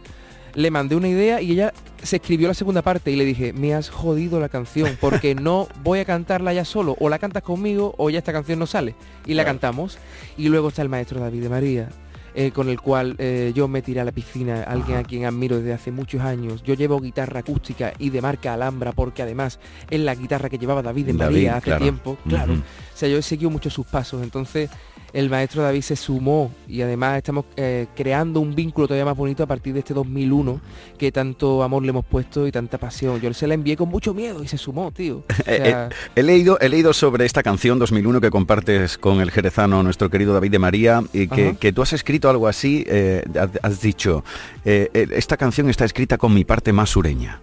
Le 0.55 0.71
mandé 0.71 0.95
una 0.95 1.09
idea 1.09 1.41
y 1.41 1.53
ella 1.53 1.73
se 2.01 2.17
escribió 2.17 2.47
la 2.47 2.55
segunda 2.55 2.83
parte 2.83 3.11
y 3.11 3.17
le 3.17 3.25
dije, 3.25 3.53
me 3.53 3.75
has 3.75 3.89
jodido 3.89 4.39
la 4.39 4.49
canción 4.49 4.97
porque 5.01 5.35
no 5.41 5.67
voy 5.83 5.99
a 5.99 6.05
cantarla 6.05 6.53
ya 6.53 6.65
solo. 6.65 6.97
O 7.01 7.09
la 7.09 7.19
cantas 7.19 7.43
conmigo 7.43 7.95
o 7.99 8.09
ya 8.09 8.19
esta 8.19 8.33
canción 8.33 8.61
no 8.61 8.67
sale. 8.67 8.95
Y 9.27 9.35
la 9.35 9.45
cantamos. 9.45 9.99
Y 10.37 10.49
luego 10.49 10.69
está 10.69 10.83
el 10.83 10.89
maestro 10.89 11.19
David 11.19 11.43
de 11.43 11.49
María. 11.49 11.89
Eh, 12.35 12.51
con 12.51 12.69
el 12.69 12.81
cual 12.81 13.15
eh, 13.19 13.53
yo 13.55 13.69
me 13.69 13.83
tiré 13.83 14.01
a 14.01 14.05
la 14.05 14.13
piscina, 14.13 14.63
alguien 14.63 14.99
a 14.99 15.05
quien 15.05 15.25
admiro 15.25 15.59
desde 15.59 15.73
hace 15.73 15.91
muchos 15.91 16.21
años. 16.21 16.63
Yo 16.63 16.75
llevo 16.75 17.01
guitarra 17.01 17.41
acústica 17.41 17.93
y 17.99 18.11
de 18.11 18.21
marca 18.23 18.55
Alhambra 18.55 18.93
porque 18.93 19.23
además 19.23 19.59
es 19.91 20.01
la 20.01 20.15
guitarra 20.15 20.49
que 20.49 20.59
llevaba 20.59 20.83
David 20.83 21.07
David, 21.07 21.19
María 21.19 21.57
hace 21.57 21.65
claro. 21.65 21.83
tiempo. 21.83 22.19
Claro. 22.27 22.55
O 22.55 22.97
sea, 22.97 23.09
yo 23.09 23.19
he 23.19 23.23
seguido 23.23 23.51
mucho 23.51 23.71
sus 23.71 23.87
pasos. 23.87 24.23
Entonces, 24.23 24.71
el 25.13 25.29
maestro 25.29 25.63
David 25.63 25.83
se 25.83 25.97
sumó 25.97 26.53
y 26.67 26.83
además 26.83 27.19
estamos 27.19 27.45
eh, 27.57 27.87
creando 27.95 28.41
un 28.41 28.55
vínculo 28.55 28.87
todavía 28.89 29.05
más 29.05 29.17
bonito 29.17 29.43
a 29.43 29.47
partir 29.47 29.75
de 29.75 29.81
este 29.81 29.95
2001 29.95 30.61
que 30.99 31.13
tanto 31.13 31.63
amor 31.63 31.83
le 31.83 31.91
hemos 31.91 32.05
puesto 32.05 32.47
y 32.47 32.53
tanta 32.53 32.79
pasión. 32.79 33.21
Yo 33.21 33.33
se 33.35 33.47
la 33.47 33.55
envié 33.55 33.77
con 33.77 33.89
mucho 33.89 34.15
miedo 34.15 34.43
y 34.43 34.49
se 34.49 34.59
sumó, 34.59 34.91
tío. 34.91 35.19
O 35.19 35.25
Eh, 35.47 35.57
sea, 35.65 35.87
eh, 35.87 35.91
he, 36.15 36.23
leído, 36.23 36.59
he 36.61 36.69
leído 36.69 36.93
sobre 36.93 37.27
esta 37.27 37.43
canción 37.43 37.79
2001 37.79 38.21
que 38.21 38.31
compartes 38.31 38.97
con 38.97 39.21
el 39.21 39.31
jerezano, 39.31 39.83
nuestro 39.83 40.09
querido 40.09 40.33
David 40.33 40.53
de 40.53 40.59
María, 40.59 41.03
y 41.13 41.29
que, 41.29 41.73
tú 41.73 41.83
has 41.83 41.93
escrito 41.93 42.31
algo 42.31 42.49
así, 42.49 42.85
eh, 42.87 43.23
has, 43.63 43.81
dicho, 43.81 44.25
eh, 44.65 44.89
esta 45.13 45.37
canción 45.37 45.69
está 45.69 45.85
escrita 45.85 46.17
con 46.19 46.33
mi 46.33 46.45
parte 46.45 46.73
más 46.73 46.91
sureña. 46.91 47.41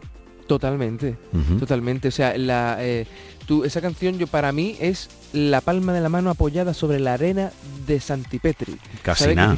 Totalmente, 0.49 1.15
totalmente. 1.59 2.07
O 2.07 2.11
sea, 2.11 2.35
la, 2.35 2.77
eh, 2.79 3.05
tú- 3.49 3.63
esa 3.63 3.81
canción 3.81 4.19
yo 4.19 4.27
para 4.27 4.51
mí 4.51 4.77
es 4.79 5.09
la 5.33 5.59
palma 5.59 5.91
de 5.91 6.01
la 6.01 6.09
mano 6.09 6.29
apoyada 6.29 6.75
sobre 6.75 6.99
la 6.99 7.15
arena 7.15 7.51
de 7.87 7.99
Santipetri. 7.99 8.77
Casi 9.01 9.33
nada. 9.33 9.57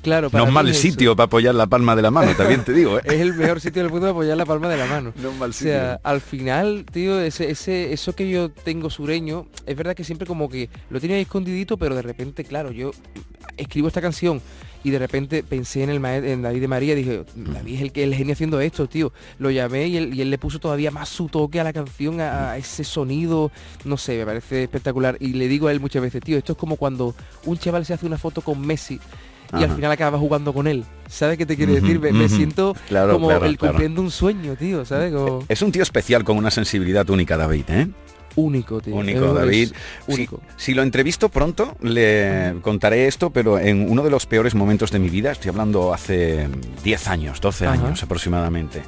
Claro, 0.00 0.30
No 0.32 0.46
es 0.46 0.52
mal 0.52 0.68
es 0.68 0.78
sitio 0.78 1.16
para 1.16 1.24
apoyar 1.26 1.52
la 1.56 1.66
palma 1.66 1.96
de 1.96 2.02
la 2.02 2.12
mano, 2.12 2.36
también 2.36 2.62
te 2.62 2.72
digo. 2.72 2.98
¿eh? 2.98 3.02
es 3.06 3.20
el 3.20 3.34
mejor 3.34 3.60
sitio 3.60 3.82
del 3.82 3.90
mundo 3.90 4.06
para 4.06 4.12
apoyar 4.12 4.36
la 4.36 4.46
palma 4.46 4.68
de 4.68 4.76
la 4.76 4.86
mano. 4.86 5.12
No 5.20 5.30
es 5.30 5.36
mal 5.36 5.50
O 5.50 5.52
sea, 5.52 5.98
al 6.04 6.20
final, 6.20 6.86
tío, 6.92 7.20
ese, 7.20 7.50
ese, 7.50 7.92
eso 7.92 8.14
que 8.14 8.30
yo 8.30 8.48
tengo 8.48 8.90
sureño, 8.90 9.48
es 9.66 9.76
verdad 9.76 9.96
que 9.96 10.04
siempre 10.04 10.24
como 10.24 10.48
que 10.48 10.70
lo 10.88 11.00
tenía 11.00 11.18
escondidito, 11.18 11.76
pero 11.76 11.96
de 11.96 12.02
repente, 12.02 12.44
claro, 12.44 12.70
yo 12.70 12.92
escribo 13.56 13.88
esta 13.88 14.00
canción 14.00 14.40
y 14.84 14.90
de 14.90 14.98
repente 14.98 15.42
pensé 15.42 15.82
en 15.82 15.90
el 15.90 16.00
maestro, 16.00 16.30
en 16.30 16.42
David 16.42 16.60
de 16.60 16.68
María, 16.68 16.94
dije, 16.94 17.24
David 17.34 17.74
es 17.76 17.82
el 17.82 17.92
que 17.92 18.04
el 18.04 18.14
genio 18.14 18.32
haciendo 18.32 18.60
esto, 18.60 18.86
tío. 18.88 19.12
Lo 19.38 19.50
llamé 19.50 19.86
y 19.88 19.96
él, 19.96 20.14
y 20.14 20.20
él 20.22 20.30
le 20.30 20.38
puso 20.38 20.58
todavía 20.58 20.90
más 20.90 21.08
su 21.08 21.28
toque 21.28 21.60
a 21.60 21.64
la 21.64 21.72
canción, 21.72 22.20
a, 22.20 22.52
a 22.52 22.56
ese 22.58 22.84
sonido, 22.84 23.50
no 23.84 23.96
sé, 23.96 24.18
me 24.18 24.26
parece 24.26 24.64
espectacular. 24.64 25.16
Y 25.20 25.34
le 25.34 25.48
digo 25.48 25.68
a 25.68 25.72
él 25.72 25.80
muchas 25.80 26.02
veces, 26.02 26.22
tío, 26.22 26.38
esto 26.38 26.52
es 26.52 26.58
como 26.58 26.76
cuando 26.76 27.14
un 27.44 27.58
chaval 27.58 27.84
se 27.86 27.94
hace 27.94 28.06
una 28.06 28.18
foto 28.18 28.42
con 28.42 28.60
Messi 28.60 29.00
y 29.58 29.62
al 29.62 29.70
final 29.70 29.90
acaba 29.90 30.18
jugando 30.18 30.54
con 30.54 30.66
él. 30.66 30.84
¿Sabes 31.08 31.36
qué 31.36 31.44
te 31.44 31.56
quiero 31.56 31.72
Ujú, 31.72 31.82
decir? 31.82 32.00
Me, 32.00 32.28
siento 32.28 32.74
Claro, 32.88 33.14
como 33.14 33.28
claro, 33.28 33.44
el 33.44 33.58
claro. 33.58 33.72
cumpliendo 33.74 34.00
un 34.00 34.10
sueño, 34.10 34.56
tío, 34.56 34.84
¿sabes? 34.86 35.12
Como 35.12 35.44
Es 35.48 35.60
un 35.60 35.70
tío 35.70 35.82
especial 35.82 36.24
con 36.24 36.38
una 36.38 36.50
sensibilidad 36.50 37.08
única, 37.10 37.36
David, 37.36 37.64
¿eh? 37.68 37.88
Único, 38.36 38.80
tío. 38.80 38.94
Único, 38.94 39.26
Es- 39.28 39.34
David. 39.34 39.72
es 40.08 40.14
único. 40.14 40.40
Si, 40.56 40.74
lo 40.74 40.82
entrevisto 40.82 41.28
pronto, 41.28 41.76
le 41.80 42.54
contaré 42.62 43.06
esto, 43.06 43.30
pero 43.30 43.58
en 43.58 43.90
uno 43.90 44.02
de 44.02 44.10
los 44.10 44.26
peores 44.26 44.54
momentos 44.54 44.90
de 44.90 44.98
mi 44.98 45.08
vida, 45.08 45.32
estoy 45.32 45.50
hablando 45.50 45.92
hace 45.94 46.48
10 46.84 47.08
años, 47.08 47.40
12 47.40 47.66
Ajá. 47.66 47.74
años 47.86 48.02
aproximadamente. 48.02 48.82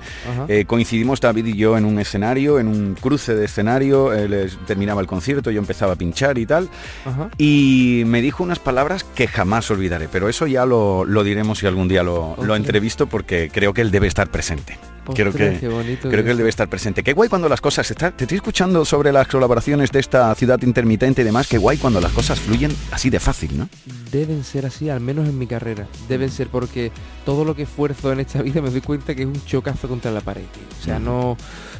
Eh, 0.48 0.64
coincidimos 0.66 1.20
David 1.20 1.46
y 1.46 1.56
yo 1.56 1.76
en 1.76 1.84
un 1.84 1.98
escenario, 1.98 2.58
en 2.58 2.68
un 2.68 2.94
cruce 3.00 3.34
de 3.34 3.44
escenario, 3.44 4.12
él 4.12 4.32
es- 4.32 4.58
terminaba 4.66 5.00
el 5.00 5.06
concierto, 5.06 5.50
yo 5.50 5.58
empezaba 5.60 5.92
a 5.94 5.96
pinchar 5.96 6.38
y 6.38 6.46
tal, 6.46 6.68
Ajá. 7.04 7.28
y 7.38 8.02
me 8.06 8.22
dijo 8.22 8.42
unas 8.42 8.58
palabras 8.58 9.04
que 9.04 9.26
jamás 9.26 9.70
olvidaré, 9.70 10.08
pero 10.10 10.28
eso 10.28 10.46
ya 10.46 10.66
lo, 10.66 11.04
lo 11.04 11.24
diremos 11.24 11.58
si 11.58 11.66
algún 11.66 11.88
día 11.88 12.02
lo, 12.02 12.36
lo 12.42 12.56
entrevisto 12.56 13.06
porque 13.06 13.50
creo 13.52 13.72
que 13.74 13.80
él 13.82 13.90
debe 13.90 14.06
estar 14.06 14.28
presente. 14.28 14.78
Creo 15.12 15.32
que, 15.32 15.68
bonito 15.68 16.08
creo 16.08 16.24
que 16.24 16.30
él 16.30 16.36
debe 16.36 16.48
estar 16.48 16.68
presente. 16.68 17.02
Qué 17.02 17.12
guay 17.12 17.28
cuando 17.28 17.48
las 17.48 17.60
cosas... 17.60 17.90
Está, 17.90 18.10
te 18.10 18.24
estoy 18.24 18.36
escuchando 18.36 18.84
sobre 18.84 19.12
las 19.12 19.28
colaboraciones 19.28 19.90
de 19.92 20.00
esta 20.00 20.34
ciudad 20.34 20.60
intermitente 20.62 21.22
y 21.22 21.24
demás. 21.24 21.46
Qué 21.46 21.58
guay 21.58 21.76
cuando 21.76 22.00
las 22.00 22.12
cosas 22.12 22.40
fluyen 22.40 22.74
así 22.90 23.10
de 23.10 23.20
fácil, 23.20 23.58
¿no? 23.58 23.68
Deben 24.10 24.44
ser 24.44 24.66
así, 24.66 24.88
al 24.88 25.00
menos 25.00 25.28
en 25.28 25.38
mi 25.38 25.46
carrera. 25.46 25.86
Deben 26.08 26.30
ser 26.30 26.48
porque 26.48 26.90
todo 27.26 27.44
lo 27.44 27.54
que 27.54 27.62
esfuerzo 27.62 28.12
en 28.12 28.20
esta 28.20 28.40
vida 28.42 28.62
me 28.62 28.70
doy 28.70 28.80
cuenta 28.80 29.14
que 29.14 29.22
es 29.22 29.28
un 29.28 29.44
chocazo 29.44 29.88
contra 29.88 30.10
la 30.10 30.20
pared. 30.20 30.44
tío. 30.52 30.62
O 30.80 30.84
sea, 30.84 30.98
no, 30.98 31.36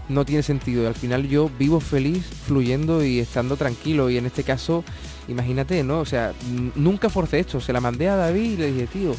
no 0.09 0.25
tiene 0.25 0.43
sentido. 0.43 0.87
Al 0.87 0.95
final 0.95 1.29
yo 1.29 1.51
vivo 1.59 1.81
feliz, 1.81 2.25
fluyendo 2.47 3.05
y 3.05 3.21
estando 3.21 3.57
tranquilo. 3.57 4.11
Y 4.11 4.19
en 4.19 4.27
este 4.27 4.43
caso, 4.43 4.85
imagínate, 5.29 5.83
¿no? 5.83 6.01
O 6.01 6.05
sea, 6.05 6.33
nunca 6.75 7.09
forcé 7.09 7.41
esto. 7.41 7.61
Se 7.61 7.73
la 7.73 7.81
mandé 7.81 8.09
a 8.09 8.17
David 8.17 8.53
y 8.53 8.57
le 8.57 8.73
dije, 8.73 8.87
tío, 8.87 9.15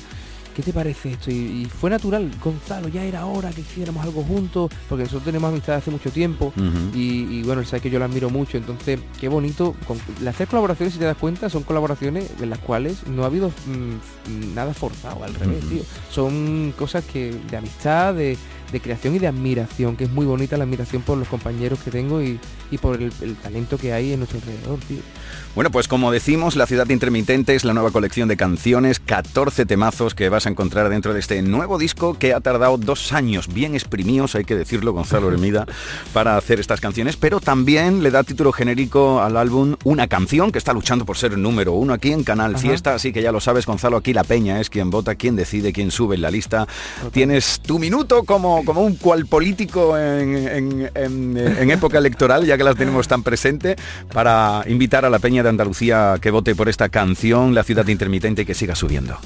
¿qué 0.55 0.63
te 0.63 0.73
parece 0.73 1.11
esto? 1.11 1.29
Y, 1.29 1.33
y 1.33 1.65
fue 1.65 1.89
natural, 1.89 2.31
Gonzalo, 2.43 2.87
ya 2.87 3.03
era 3.03 3.25
hora 3.25 3.51
que 3.51 3.61
hiciéramos 3.61 4.03
algo 4.03 4.23
juntos, 4.23 4.71
porque 4.87 5.03
nosotros 5.03 5.25
tenemos 5.25 5.49
amistad 5.49 5.75
hace 5.75 5.91
mucho 5.91 6.09
tiempo. 6.09 6.53
Y, 6.93 7.39
y 7.39 7.43
bueno, 7.43 7.61
él 7.61 7.67
sabe 7.67 7.81
que 7.81 7.89
yo 7.89 7.99
lo 7.99 8.05
admiro 8.05 8.29
mucho, 8.29 8.57
entonces 8.57 8.99
qué 9.19 9.27
bonito. 9.27 9.75
Con, 9.87 9.99
las 10.21 10.35
tres 10.35 10.49
colaboraciones, 10.49 10.93
si 10.93 10.99
te 10.99 11.05
das 11.05 11.17
cuenta, 11.17 11.49
son 11.49 11.63
colaboraciones 11.63 12.31
en 12.41 12.49
las 12.49 12.59
cuales 12.59 13.05
no 13.07 13.23
ha 13.23 13.27
habido 13.27 13.49
mm, 13.49 14.55
nada 14.55 14.73
forzado, 14.73 15.23
al 15.23 15.35
revés, 15.35 15.63
tío. 15.67 15.83
Son 16.09 16.73
cosas 16.77 17.03
que 17.03 17.35
de 17.49 17.57
amistad, 17.57 18.13
de, 18.13 18.37
de 18.71 18.79
creación 18.79 19.15
y 19.15 19.19
de 19.19 19.27
admiración, 19.27 19.95
que 19.95 20.05
es 20.05 20.11
muy 20.11 20.25
bonita 20.25 20.57
la 20.57 20.63
admiración 20.63 21.01
por 21.01 21.17
los 21.17 21.27
compañeros 21.27 21.79
que 21.79 21.91
tengo 21.91 22.21
y, 22.21 22.39
y 22.71 22.77
por 22.77 23.01
el, 23.01 23.11
el 23.21 23.35
talento 23.35 23.77
que 23.77 23.93
hay 23.93 24.13
en 24.13 24.19
nuestro 24.19 24.39
alrededor, 24.39 24.79
tío. 24.87 24.99
Bueno, 25.55 25.71
pues 25.71 25.87
como 25.87 26.11
decimos, 26.11 26.57
La 26.57 26.67
Ciudad 26.67 26.89
Intermitente 26.89 27.55
es 27.55 27.63
la 27.63 27.73
nueva 27.73 27.91
colección 27.91 28.27
de 28.27 28.35
canciones, 28.35 28.99
14 28.99 29.65
temazos 29.65 30.13
que 30.13 30.27
vas 30.27 30.45
a 30.45 30.49
encontrar 30.49 30.89
dentro 30.89 31.13
de 31.13 31.21
este 31.21 31.41
nuevo 31.41 31.77
disco 31.77 32.15
que 32.15 32.33
ha 32.33 32.41
tardado 32.41 32.77
dos 32.77 33.13
años 33.13 33.47
bien 33.47 33.73
exprimidos, 33.73 34.35
hay 34.35 34.43
que 34.43 34.55
decirlo, 34.55 34.91
Gonzalo 34.91 35.31
Hermida, 35.31 35.65
para 36.13 36.35
hacer 36.35 36.59
estas 36.59 36.81
canciones, 36.81 37.15
pero 37.15 37.39
también 37.39 38.03
le 38.03 38.11
da 38.11 38.23
título 38.23 38.51
genérico 38.51 39.21
al 39.21 39.37
álbum 39.37 39.77
Una 39.85 40.07
canción 40.07 40.51
que 40.51 40.57
está 40.57 40.73
luchando 40.73 41.05
por 41.05 41.17
ser 41.17 41.37
número 41.37 41.71
uno 41.71 41.93
aquí 41.93 42.11
en 42.11 42.23
Canal 42.23 42.55
Ajá. 42.55 42.61
Fiesta, 42.61 42.93
así 42.93 43.13
que 43.13 43.21
ya 43.21 43.31
lo 43.31 43.39
sabes, 43.39 43.65
Gonzalo, 43.65 43.95
aquí 43.97 44.11
la 44.11 44.25
peña 44.25 44.59
es 44.59 44.69
quien 44.69 44.89
vota, 44.89 45.15
quien 45.15 45.37
decide, 45.37 45.71
quien 45.71 45.89
sube 45.89 46.15
en 46.15 46.21
la 46.21 46.31
lista. 46.31 46.67
Tienes 47.11 47.61
tu 47.61 47.79
minuto 47.79 48.23
como, 48.23 48.54
como 48.63 48.81
un 48.81 48.95
cual 48.95 49.25
político 49.25 49.97
en, 49.97 50.35
en- 50.47 50.89
en- 50.95 51.37
en 51.37 51.71
época 51.71 51.97
electoral, 51.97 52.45
ya 52.45 52.57
que 52.57 52.63
las 52.63 52.75
tenemos 52.75 53.07
tan 53.07 53.23
presente, 53.23 53.75
para 54.13 54.63
invitar 54.67 55.03
a 55.05 55.09
la 55.09 55.19
peña 55.19 55.43
de 55.43 55.49
Andalucía 55.49 56.15
que 56.21 56.31
vote 56.31 56.55
por 56.55 56.69
esta 56.69 56.89
canción, 56.89 57.53
La 57.55 57.63
Ciudad 57.63 57.87
Intermitente, 57.87 58.45
que 58.45 58.53
siga 58.53 58.75
subiendo. 58.75 59.17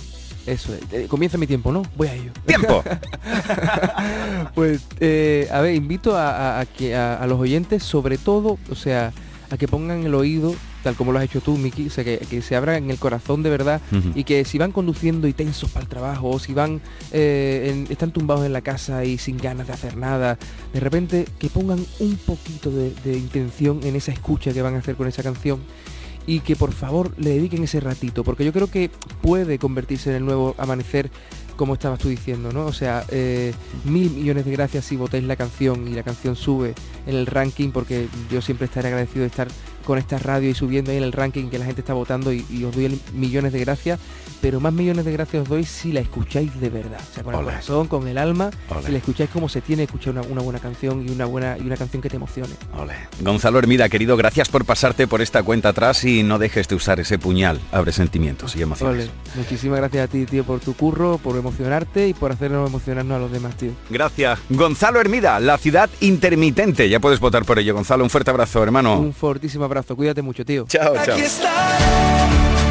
Eso 0.45 0.73
es. 0.73 0.81
Eh, 0.91 1.05
comienza 1.07 1.37
mi 1.37 1.45
tiempo, 1.45 1.71
¿no? 1.71 1.83
Voy 1.95 2.07
a 2.07 2.13
ello. 2.15 2.31
¡Tiempo! 2.45 2.83
pues, 4.55 4.81
eh, 4.99 5.47
a 5.51 5.61
ver, 5.61 5.75
invito 5.75 6.15
a, 6.17 6.29
a- 6.57 6.59
a 6.61 6.65
que 6.65 6.95
a, 6.95 7.15
a 7.15 7.27
los 7.27 7.39
oyentes, 7.39 7.83
sobre 7.83 8.17
todo, 8.17 8.57
o 8.71 8.75
sea, 8.75 9.11
a 9.51 9.57
que 9.57 9.67
pongan 9.67 10.05
el 10.05 10.15
oído, 10.15 10.55
tal 10.83 10.95
como 10.95 11.11
lo 11.11 11.19
has 11.19 11.25
hecho 11.25 11.41
tú, 11.41 11.57
Miki, 11.57 11.87
o 11.87 11.89
sea, 11.89 12.03
que, 12.03 12.17
que 12.19 12.41
se 12.41 12.55
abran 12.55 12.83
en 12.83 12.89
el 12.91 12.97
corazón 12.97 13.43
de 13.43 13.49
verdad 13.49 13.81
y 14.15 14.23
que 14.23 14.45
si 14.45 14.57
van 14.57 14.71
conduciendo 14.71 15.27
y 15.27 15.33
tensos 15.33 15.69
para 15.71 15.83
el 15.83 15.89
trabajo, 15.89 16.29
o 16.29 16.39
si 16.39 16.53
van, 16.53 16.81
eh, 17.11 17.69
en- 17.71 17.91
están 17.91 18.11
tumbados 18.11 18.45
en 18.45 18.53
la 18.53 18.61
casa 18.61 19.03
y 19.05 19.17
sin 19.17 19.37
ganas 19.37 19.67
de 19.67 19.73
hacer 19.73 19.97
nada, 19.97 20.37
de 20.73 20.79
repente 20.79 21.25
que 21.39 21.49
pongan 21.49 21.85
un 21.99 22.15
poquito 22.17 22.71
de, 22.71 22.93
de 23.03 23.17
intención 23.17 23.79
en 23.83 23.95
esa 23.95 24.11
escucha 24.11 24.53
que 24.53 24.61
van 24.61 24.75
a 24.75 24.79
hacer 24.79 24.95
con 24.95 25.07
esa 25.07 25.23
canción 25.23 25.59
y 26.27 26.41
que 26.41 26.55
por 26.55 26.71
favor 26.73 27.11
le 27.17 27.31
dediquen 27.31 27.63
ese 27.63 27.79
ratito, 27.79 28.23
porque 28.23 28.45
yo 28.45 28.53
creo 28.53 28.69
que 28.69 28.91
puede 29.21 29.57
convertirse 29.57 30.11
en 30.11 30.17
el 30.17 30.25
nuevo 30.25 30.53
amanecer 30.59 31.09
como 31.55 31.73
estabas 31.73 31.99
tú 31.99 32.07
diciendo, 32.07 32.51
¿no? 32.53 32.67
O 32.67 32.71
sea, 32.73 33.03
eh, 33.09 33.51
mil 33.83 34.09
millones 34.11 34.45
de 34.45 34.51
gracias 34.51 34.85
si 34.85 34.95
votáis 34.95 35.23
la 35.25 35.35
canción 35.35 35.87
y 35.89 35.91
la 35.93 36.03
canción 36.03 36.35
sube 36.37 36.73
en 37.05 37.15
el 37.15 37.25
ranking, 37.25 37.71
porque 37.71 38.07
yo 38.31 38.41
siempre 38.41 38.65
estaré 38.65 38.87
agradecido 38.89 39.21
de 39.21 39.27
estar 39.27 39.47
con 39.89 39.97
esta 39.97 40.19
radio 40.19 40.51
y 40.51 40.53
subiendo 40.53 40.91
ahí 40.91 40.97
en 40.97 41.03
el 41.03 41.11
ranking 41.11 41.49
que 41.49 41.57
la 41.57 41.65
gente 41.65 41.81
está 41.81 41.95
votando 41.95 42.31
y, 42.31 42.45
y 42.51 42.63
os 42.63 42.75
doy 42.75 43.01
millones 43.15 43.53
de 43.53 43.59
gracias, 43.59 43.99
pero 44.41 44.59
más 44.59 44.73
millones 44.73 45.05
de 45.05 45.11
gracias 45.11 45.43
os 45.43 45.49
doy 45.49 45.63
si 45.63 45.91
la 45.91 45.99
escucháis 45.99 46.59
de 46.59 46.69
verdad, 46.69 46.99
o 46.99 47.13
sea, 47.13 47.23
con 47.23 47.35
el 47.35 47.43
corazón, 47.43 47.87
con 47.87 48.07
el 48.07 48.17
alma, 48.17 48.51
si 48.85 48.91
la 48.91 48.97
escucháis 48.97 49.29
como 49.29 49.49
se 49.49 49.61
tiene 49.61 49.81
que 49.81 49.85
escuchar 49.85 50.13
una, 50.13 50.21
una 50.21 50.41
buena 50.41 50.59
canción 50.59 51.07
y 51.07 51.11
una 51.11 51.25
buena 51.25 51.57
y 51.57 51.61
una 51.61 51.77
canción 51.77 52.01
que 52.01 52.09
te 52.09 52.15
emocione. 52.15 52.53
Gonzalo 53.21 53.59
Hermida, 53.59 53.89
querido, 53.89 54.17
gracias 54.17 54.49
por 54.49 54.65
pasarte 54.65 55.07
por 55.07 55.21
esta 55.21 55.43
cuenta 55.43 55.69
atrás 55.69 56.03
y 56.03 56.23
no 56.23 56.39
dejes 56.39 56.67
de 56.67 56.75
usar 56.75 56.99
ese 56.99 57.19
puñal. 57.19 57.59
Abre 57.71 57.91
sentimientos 57.91 58.55
y 58.55 58.61
emociones. 58.61 59.05
Ole, 59.05 59.11
muchísimas 59.35 59.79
gracias 59.79 60.05
a 60.05 60.07
ti, 60.07 60.25
tío, 60.25 60.43
por 60.43 60.59
tu 60.59 60.73
curro, 60.73 61.17
por 61.17 61.35
emocionarte 61.37 62.07
y 62.07 62.13
por 62.13 62.31
hacernos 62.31 62.69
emocionarnos 62.69 63.15
a 63.17 63.19
los 63.19 63.31
demás, 63.31 63.55
tío. 63.55 63.71
Gracias. 63.89 64.39
Gonzalo 64.49 64.99
Hermida, 65.01 65.39
la 65.39 65.57
ciudad 65.57 65.89
intermitente. 65.99 66.89
Ya 66.89 66.99
puedes 66.99 67.19
votar 67.19 67.45
por 67.45 67.59
ello. 67.59 67.73
Gonzalo, 67.73 68.03
un 68.03 68.09
fuerte 68.09 68.31
abrazo, 68.31 68.63
hermano. 68.63 68.99
Un 68.99 69.13
fortísimo 69.13 69.65
abrazo, 69.65 69.95
cuídate 69.95 70.21
mucho, 70.21 70.45
tío. 70.45 70.65
Chao, 70.67 70.93
chao. 71.03 71.15
Aquí 71.15 71.21
estaré, 71.21 72.68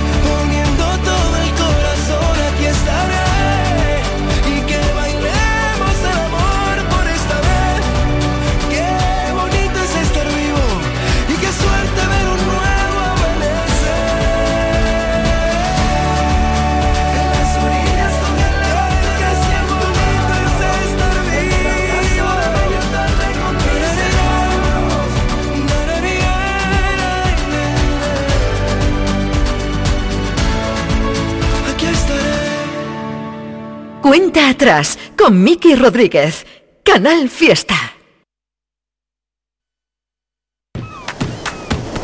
Atrás 34.59 34.98
con 35.16 35.44
Miki 35.44 35.76
Rodríguez. 35.76 36.44
Canal 36.82 37.28
Fiesta. 37.28 37.76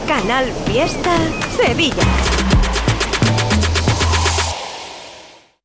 Canal 0.06 0.46
Fiesta 0.64 1.16
Sevilla. 1.56 2.33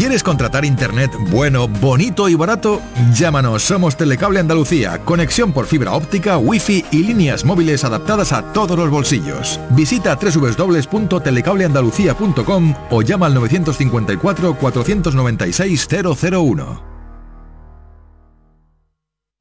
¿Quieres 0.00 0.22
contratar 0.22 0.64
internet 0.64 1.12
bueno, 1.30 1.68
bonito 1.68 2.30
y 2.30 2.34
barato? 2.34 2.80
Llámanos, 3.12 3.62
somos 3.62 3.98
Telecable 3.98 4.40
Andalucía, 4.40 4.98
conexión 5.04 5.52
por 5.52 5.66
fibra 5.66 5.92
óptica, 5.92 6.38
wifi 6.38 6.86
y 6.90 7.02
líneas 7.02 7.44
móviles 7.44 7.84
adaptadas 7.84 8.32
a 8.32 8.50
todos 8.54 8.78
los 8.78 8.88
bolsillos. 8.88 9.60
Visita 9.72 10.16
www.telecableandalucía.com 10.16 12.74
o 12.88 13.02
llama 13.02 13.26
al 13.26 13.34
954 13.34 14.54
496 14.54 15.86
001. 15.86 16.89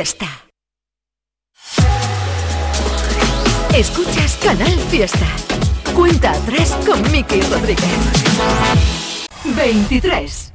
Fiesta. 0.00 0.26
Escuchas 3.74 4.38
Canal 4.42 4.78
Fiesta. 4.88 5.26
Cuenta 5.94 6.30
atrás 6.30 6.74
con 6.86 7.02
Miki 7.12 7.42
Rodríguez. 7.42 7.84
23. 9.44 10.52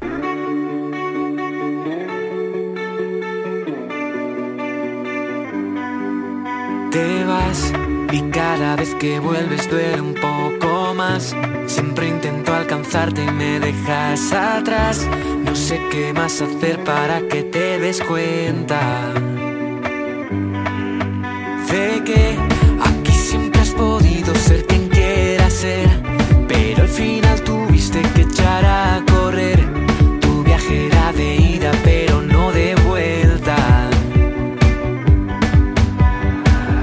Te 6.89 7.23
vas 7.25 7.71
y 8.11 8.21
cada 8.31 8.75
vez 8.77 8.95
que 8.95 9.19
vuelves 9.19 9.69
duele 9.69 10.01
un 10.01 10.15
poco 10.15 10.95
más. 10.95 11.35
Siempre 11.67 12.07
intento 12.07 12.51
alcanzarte 12.51 13.23
y 13.23 13.31
me 13.31 13.59
dejas 13.59 14.31
atrás. 14.33 15.07
No 15.43 15.55
sé 15.55 15.79
qué 15.91 16.13
más 16.13 16.41
hacer 16.41 16.83
para 16.83 17.19
que 17.27 17.43
te 17.43 17.77
des 17.77 18.01
cuenta. 18.01 19.34
Sé 21.75 22.01
que 22.05 22.37
aquí 22.85 23.11
siempre 23.11 23.59
has 23.59 23.71
podido 23.71 24.33
ser 24.35 24.65
quien 24.65 24.87
quieras 24.87 25.51
ser, 25.51 25.89
pero 26.47 26.83
al 26.83 26.87
final 26.87 27.41
tuviste 27.41 28.01
que 28.13 28.21
echar 28.21 28.63
a 28.63 29.03
correr. 29.11 29.59
Tu 30.21 30.41
viaje 30.45 30.87
era 30.87 31.11
de 31.11 31.35
ida, 31.35 31.71
pero 31.83 32.21
no 32.21 32.53
de 32.53 32.75
vuelta. 32.87 33.57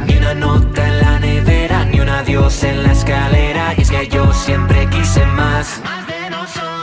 Ni 0.06 0.18
una 0.18 0.34
nota 0.34 0.86
en 0.86 0.98
la 1.00 1.18
nevera, 1.20 1.86
ni 1.86 1.98
un 2.00 2.10
adiós 2.10 2.62
en 2.62 2.82
la 2.82 2.92
escalera. 2.92 3.72
Y 3.78 3.80
es 3.80 3.90
que 3.90 4.06
yo 4.08 4.30
siempre 4.34 4.86
quise 4.90 5.24
más. 5.24 5.80
Tú 5.80 6.81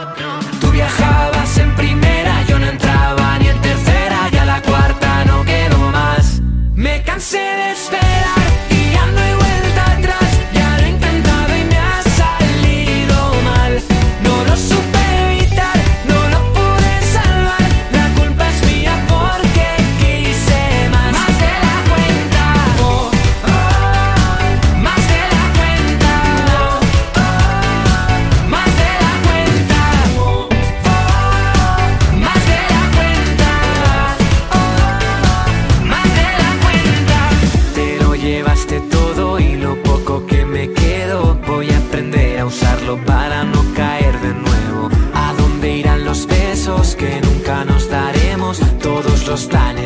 nos 47.69 47.89
daremos? 47.89 48.59
Todos 48.81 49.27
los 49.27 49.45
planes 49.45 49.78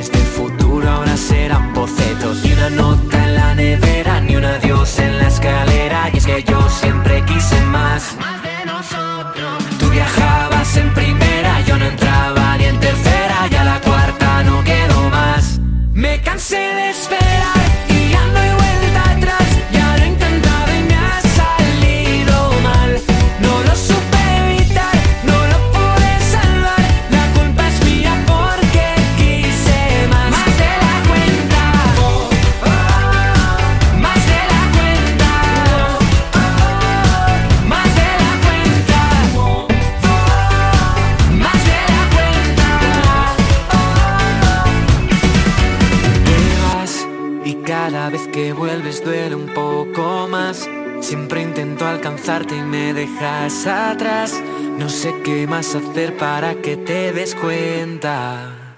dejas 52.93 53.65
atrás. 53.65 54.41
No 54.77 54.89
sé 54.89 55.13
qué 55.23 55.47
más 55.47 55.75
hacer 55.75 56.17
para 56.17 56.55
que 56.55 56.77
te 56.77 57.11
des 57.11 57.35
cuenta. 57.35 58.77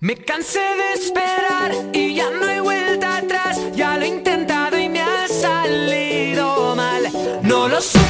Me 0.00 0.16
cansé 0.16 0.60
de 0.60 0.92
esperar 0.94 1.72
y 1.92 2.14
ya 2.14 2.30
no 2.30 2.46
hay 2.46 2.60
vuelta 2.60 3.18
atrás. 3.18 3.60
Ya 3.74 3.98
lo 3.98 4.04
he 4.04 4.08
intentado 4.08 4.78
y 4.78 4.88
me 4.88 5.02
ha 5.02 5.28
salido 5.28 6.74
mal. 6.74 7.02
No 7.42 7.68
lo 7.68 7.80
supe 7.80 8.09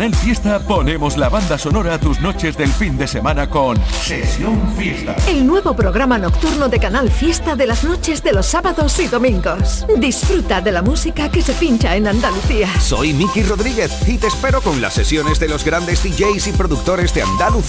Canal 0.00 0.14
Fiesta 0.14 0.58
ponemos 0.60 1.18
la 1.18 1.28
banda 1.28 1.58
sonora 1.58 1.92
a 1.92 2.00
tus 2.00 2.20
noches 2.20 2.56
del 2.56 2.72
fin 2.72 2.96
de 2.96 3.06
semana 3.06 3.50
con 3.50 3.76
Sesión 4.00 4.58
Fiesta. 4.74 5.14
El 5.28 5.46
nuevo 5.46 5.76
programa 5.76 6.16
nocturno 6.16 6.70
de 6.70 6.80
Canal 6.80 7.10
Fiesta 7.10 7.54
de 7.54 7.66
las 7.66 7.84
noches 7.84 8.22
de 8.22 8.32
los 8.32 8.46
sábados 8.46 8.98
y 8.98 9.08
domingos. 9.08 9.84
Disfruta 9.98 10.62
de 10.62 10.72
la 10.72 10.80
música 10.80 11.30
que 11.30 11.42
se 11.42 11.52
pincha 11.52 11.96
en 11.96 12.08
Andalucía. 12.08 12.68
Soy 12.80 13.12
Miki 13.12 13.42
Rodríguez 13.42 13.92
y 14.08 14.16
te 14.16 14.28
espero 14.28 14.62
con 14.62 14.80
las 14.80 14.94
sesiones 14.94 15.38
de 15.38 15.48
los 15.48 15.66
grandes 15.66 16.02
DJs 16.02 16.46
y 16.46 16.52
productores 16.52 17.12
de 17.12 17.20
Andalucía. 17.20 17.58